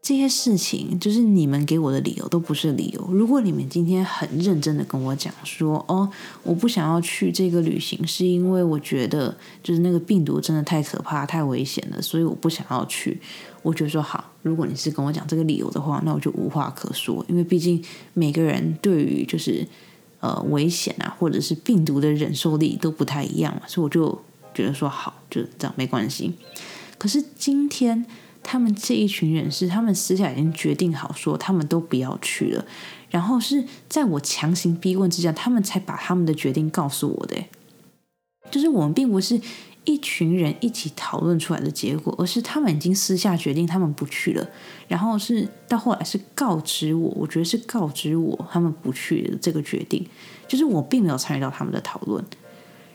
[0.00, 3.08] 这些事情就是你们给我的理由都不是理由。
[3.12, 6.10] 如果你们今天很认真的跟我讲说，哦，
[6.42, 13.20] 我不想要去这个旅行，是因为我觉得就是那个病毒真的太可怕、太危险了，所以我不想要去。
[13.62, 17.82] 我就说好，如果你是跟我讲这个理由的话，那我就无话可说，因为毕竟
[18.14, 19.66] 每个人对于就是
[20.20, 24.20] 呃危险啊，或者是病毒的忍受力都不太一样嘛，所以我就
[24.52, 26.32] 觉得说好，就这样没关系。
[26.98, 28.04] 可是今天。
[28.44, 32.64] 他们这一群人是，他们私下已经决定好，说他们都不要去了。
[33.08, 37.36] 然后是在我强行逼问之下，他们才把他们的决定告诉我的。
[38.50, 39.40] 就是我们并不是
[39.84, 44.48] 一群人一起讨论出来的结果，而是他们已经私下决定他们不去了。
[44.88, 50.06] 然后是到后来是告知我，我觉得是告知我他们不去的这个决定。
[50.46, 52.24] 就是我并没有参与到他们的讨论。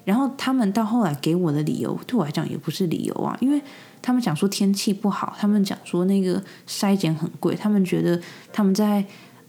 [0.05, 3.61] 然后他们到后来给我的理由，对我来讲也不是理由啊，因为。
[3.99, 8.21] 他们讲说天气不好，他们讲说那个筛检很贵，他们觉得
[8.53, 9.03] 他们在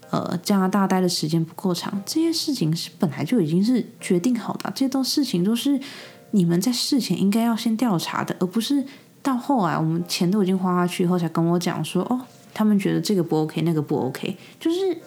[0.09, 5.79] 呃加拿大待的时间不够长，这些事情是本来就已经是决定好的，这些都事情都是
[6.31, 8.83] 你们在事前应该要先调查的，而不是
[9.21, 12.21] 到后来我们钱都已经花下去以后才跟我讲说哦，
[12.53, 14.97] 他们觉得这个不 OK，那个不 OK，就是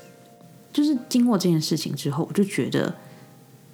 [0.72, 2.94] 就是经过这件事情之后，我就觉得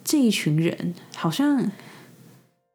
[0.05, 1.71] 这一群人好像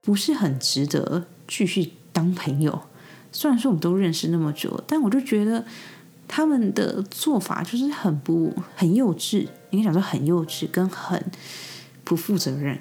[0.01, 1.93] 不是很值得继续。
[2.15, 2.79] 当朋友，
[3.31, 5.65] 虽然说我们都认识那么久，但我就觉得
[6.27, 11.19] 他们的做法就是很不很幼稚，应该讲说很幼稚，跟很
[12.03, 12.79] 不负责任，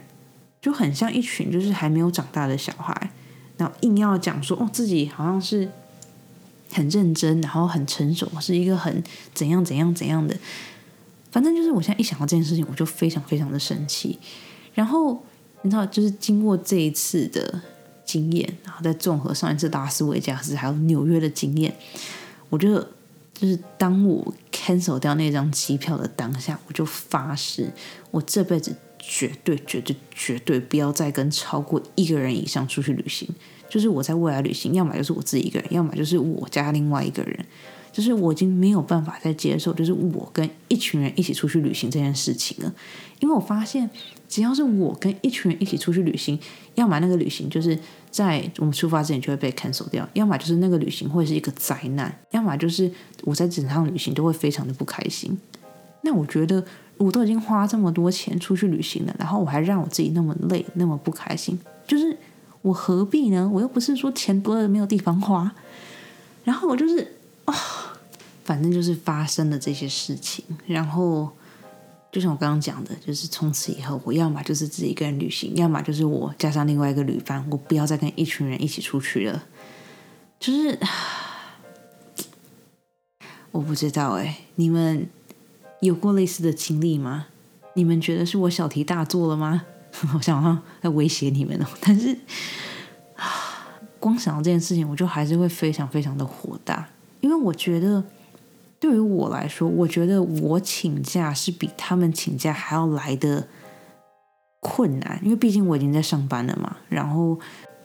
[0.62, 3.10] 就很像一群就是还没有长大的小孩，
[3.58, 5.68] 然后硬要讲说哦自己好像是
[6.70, 9.04] 很认真，然后很成熟，是一个很
[9.34, 10.34] 怎样怎样怎样的，
[11.30, 14.18] 反正就是我现在一想到这件事情，我就非常非常的生气。
[14.72, 15.22] 然后
[15.60, 17.60] 你知道，就是经过这一次的。
[18.04, 21.74] 经验，然后再综合上一次拉斯维加斯还有纽约的经验，
[22.50, 22.86] 我觉得
[23.32, 27.72] 就是当我 cancel 掉那张机票的当下，我就发誓，
[28.10, 33.28] 我这辈子绝对绝对绝对不要再跟超过一个人以上出去旅行。
[33.68, 37.44] 就是我在未来旅行，要么就是我自己一个人，要么就是我加另外一个人。
[37.90, 42.74] 就是我已经没有办法再接受，就是我跟一群人一起出去旅行这件事情了，
[43.20, 43.90] 因为我发现，
[44.26, 46.40] 只要是我跟一群人一起出去旅行，
[46.74, 47.78] 要么那个旅行就是
[48.10, 52.90] 在我们出发之前就会被 cancel 掉，要么就是那个旅行会是一个灾难，要么就是
[53.24, 55.38] 我在整趟旅行都会非常的不开心。
[56.00, 56.64] 那我觉得
[56.96, 62.16] 我都已经花这么多钱出去旅行了，然后我还让我自己那么累，那么不开心，就是
[62.62, 63.48] 我何必呢？
[63.52, 65.52] 我又不是说钱多了没有地方花，
[66.44, 67.54] 然后我就是啊。
[68.44, 71.30] 反正就是发生了这些事情，然后
[72.10, 79.44] 就像我刚刚讲的，就是从此以后，我要么就是自己一个人旅行，要么就是我加上另外一个旅伴，我不要再跟一群人一起出去了。
[80.40, 80.76] 就是
[83.52, 85.08] 我不知道哎，你们
[85.82, 87.26] 有过类似的经历吗？
[87.74, 89.62] 你们觉得是我小题大做了吗？
[90.14, 92.16] 我想要在威胁你们哦， 但是，
[94.00, 96.88] 光想到这件事情，我就还是会非常非常的火大，
[97.20, 98.02] 因为我觉得。
[98.80, 103.46] 对于我来说，我觉得我请假是比他们请假还要来的
[104.58, 107.38] 困难，因为毕竟我已经在上班了嘛，然后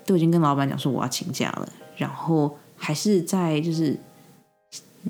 [0.07, 3.95] 都已经跟老板讲说我要请假了，然后还是在就是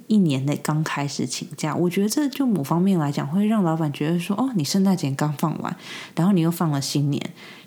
[0.08, 5.76] 一年内刚开始请假，我觉得这就某方面来讲会让老板觉得说，哦，你圣诞节刚放完，
[6.16, 7.22] 然后你又放了新年，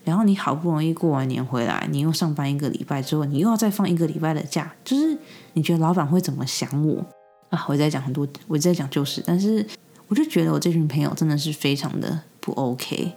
[0.04, 5.18] 然后你好不容易过完年回来，你又上班一个礼拜之后，你又要再放一个礼拜的假，就是
[5.54, 7.04] 你觉得老板会怎么想我？
[7.50, 9.66] 啊，我在讲很多，我在讲就是，但是
[10.08, 13.12] 我就觉得我这群朋友真的是非常的不 OK。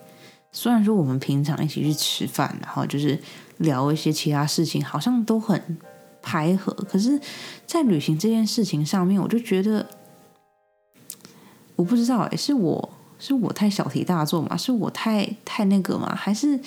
[0.52, 3.20] 虽然说我们平常一起去吃饭，然后就是
[3.58, 5.60] 聊一些其他事情，好像都很
[6.24, 7.20] 配合，可是，
[7.68, 9.86] 在旅行这件事情上面，我就觉得
[11.76, 14.58] 我不知道哎，是我是我太小题大做嘛？
[14.58, 16.16] 是我太太那个嘛？
[16.16, 16.60] 还是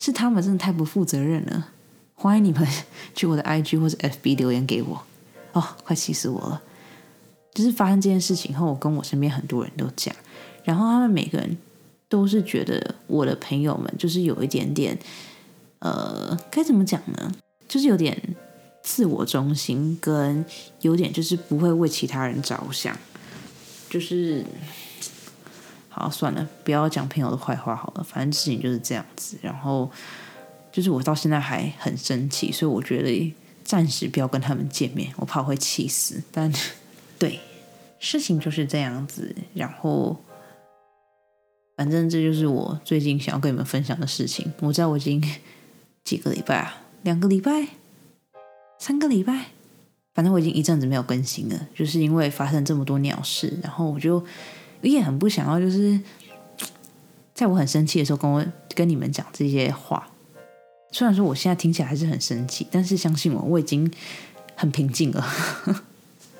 [0.00, 1.68] 是他们真的太不负责任了？
[2.14, 2.66] 欢迎你们
[3.14, 5.02] 去我的 IG 或者 FB 留言给我。
[5.52, 6.60] 哦，快气死我了！
[7.54, 10.12] 就是发生这件事情后，我跟我身边很多人都讲，
[10.64, 11.56] 然后他们每个人
[12.08, 14.98] 都是觉得我的朋友们就是有一点点，
[15.78, 17.32] 呃，该怎么讲呢？
[17.68, 18.20] 就是有点
[18.84, 20.44] 自我中心，跟
[20.82, 22.94] 有点就是不会为其他人着想，
[23.88, 24.44] 就是
[25.88, 29.38] 好算了，不要讲朋友的坏话好了，反正事情就是这样子。
[29.40, 29.90] 然后
[30.70, 36.22] 就是我到现在还很生气，所以我觉得暂时不要跟他们见面，我怕我会气死。
[36.30, 36.52] 但
[37.18, 37.40] 对，
[37.98, 39.34] 事情就是这样子。
[39.54, 40.22] 然后，
[41.74, 44.52] 反正这就是我最近想要跟你们分享的事情。
[44.60, 45.22] 我知道我已经
[46.04, 47.68] 几个礼拜啊，两个礼拜，
[48.78, 49.46] 三个礼拜，
[50.14, 53.58] 反正我已经一阵子没有更新了，就是因为发生这么多鸟事。
[53.62, 54.24] 然后我就
[54.82, 55.98] 也很不想要，就是
[57.34, 58.44] 在我很生气的时候跟我
[58.74, 60.08] 跟你们讲这些话。
[60.92, 63.90] 虽然说我现在听起来还是很生气，但是相信我，我已经
[64.54, 65.26] 很平静了。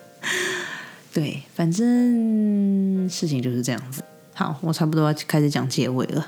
[1.13, 4.03] 对，反正事情就是这样子。
[4.35, 6.27] 好，我差不多要开始讲结尾了。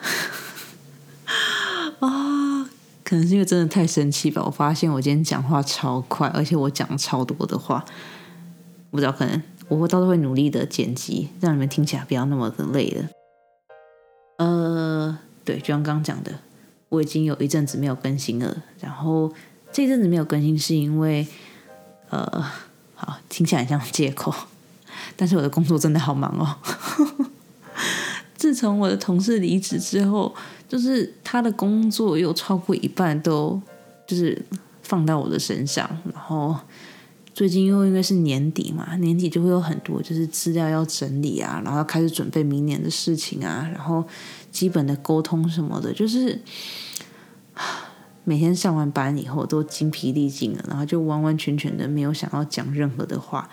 [3.09, 4.43] 可能是因为真的太生气吧。
[4.45, 7.85] 我发现我今天讲话超快，而且我讲超多的话。
[8.91, 13.09] 不知道，可能我会到时候会努力的剪辑，让你们听起来不要那么的累了。
[14.39, 16.33] 呃，对，就像刚刚讲的，
[16.89, 18.65] 我已经有一阵子没有更新了。
[18.81, 19.33] 然后
[19.71, 21.25] 这一阵子没有更新，是因为
[22.11, 22.51] 呃，
[22.97, 24.35] 好，听起来很像借口。
[25.15, 26.57] 但是我的工作真的好忙哦。
[28.37, 30.35] 自从我的同事离职之后，
[30.69, 33.61] 就是他的工作有超过一半都
[34.07, 34.41] 就是
[34.83, 35.89] 放到我的身上。
[36.13, 36.55] 然后
[37.33, 44.05] 最近又因为是年底嘛，年底就会有很多就是资料要整理啊，然后开始准备明年的事情啊，然后
[44.53, 46.39] 基本的沟通什么的，就是
[48.25, 53.49] 每天上完班以后都精疲力尽了，然后就完完全全的没有想要讲任何的话，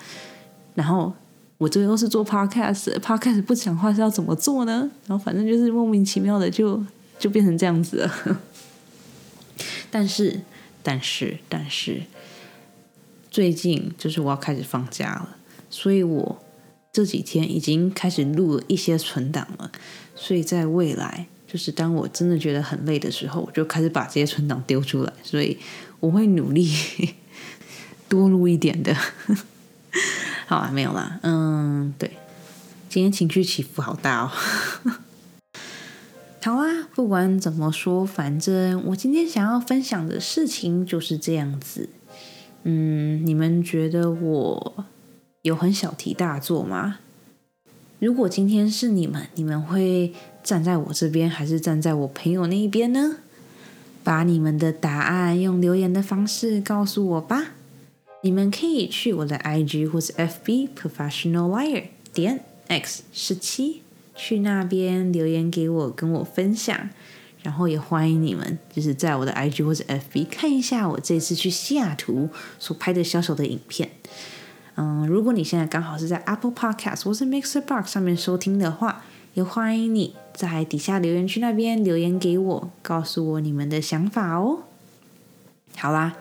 [0.76, 1.14] 然后。
[1.58, 4.90] 我这又是做 podcast，podcast 不讲话是要怎么做呢？
[5.08, 6.84] 然后反正就是莫名其妙的就
[7.18, 8.40] 就变成这样子了。
[9.90, 10.42] 但是，
[10.82, 12.02] 但是，但是，
[13.30, 15.38] 最近就是我要开始放假了，
[15.70, 16.44] 所以我
[16.92, 19.72] 这几天已经开始录了一些存档了。
[20.16, 25.14] 所以在未来，就是当我真的觉得很累的时候，我就开始把这些存档丢出来。
[25.24, 25.58] 所以
[26.00, 26.70] 我会努力
[28.10, 28.96] 多录一点的。
[30.48, 32.18] 好啊，没有啦，嗯，对，
[32.90, 34.32] 今天情绪起伏好大哦。
[36.44, 41.90] 好啊，不管怎么说，反正我今天想要分享的事情就是这样子。
[42.64, 44.86] 嗯，你们觉得我
[45.44, 47.00] 有很小题大做吗？
[48.00, 50.14] 如果今天是你们，你们会
[50.44, 53.18] 站在我这边，还是站在我朋友那一边呢？
[54.04, 57.52] 把你们的答案用留言的方式告诉我吧。
[58.26, 63.82] 你们可以去我的 IG 或者 FB Professional Liar 点 X 十七，
[64.16, 66.90] 去那边留言给我，跟我分享。
[67.42, 73.90] 然后也欢迎你们，就是在我的 IG 或者 FB 看一下我这次去西雅图所拍的小小的影片。
[74.78, 79.04] 嗯，如果你现在刚好是在 Apple Podcast 或是 Mixer Box 上面收听的话，
[79.34, 84.60] 也欢迎你在底下留言区那边留言给我，告诉我你们的想法哦。
[85.76, 86.16] 好啦。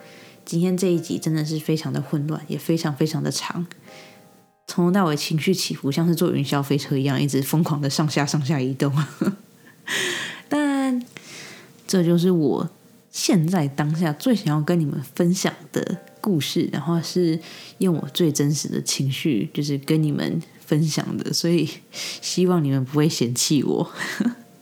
[0.45, 3.66] 今天这一集真的是非常的混乱，也非常非常的长，
[4.66, 8.93] 从头到尾情绪起伏，像是坐云霄飞车一样，一直疯狂的上下上下移动。
[10.49, 11.03] 但
[11.86, 12.70] 这就是我
[13.11, 17.40] 现在当下最想要跟你们分享的故事，然后是
[17.78, 23.90] 用我最真实的情绪，就是跟你们分享的，所以希望你们不会嫌弃我。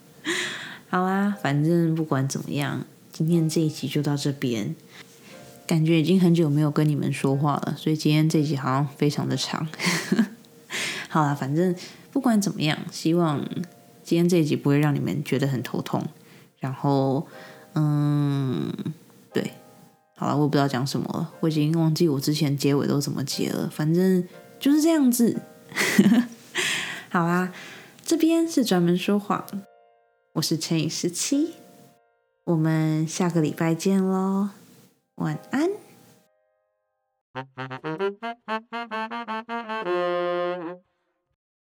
[0.89, 4.75] 好啊，反正不管怎么样，今天这一集就到这边。
[5.71, 9.65] 感觉已经很久没有跟你们说话了，所以今天这集好像非常的长。
[11.07, 11.73] 好了，反正
[12.11, 13.41] 不管怎么样，希望
[14.03, 16.05] 今天这一集不会让你们觉得很头痛。
[16.59, 17.25] 然后，
[17.75, 18.69] 嗯，
[19.33, 19.53] 对，
[20.17, 23.69] 好了，我不知道讲什么了，我已经忘记我之前结尾都怎么结了。
[23.69, 24.27] 反正
[24.59, 25.41] 就是这样子。
[27.07, 27.53] 好啦，
[28.05, 29.45] 这边是专门说谎，
[30.33, 31.51] 我是陈以十七，
[32.43, 34.49] 我们下个礼拜见喽。
[35.21, 35.69] 晚安。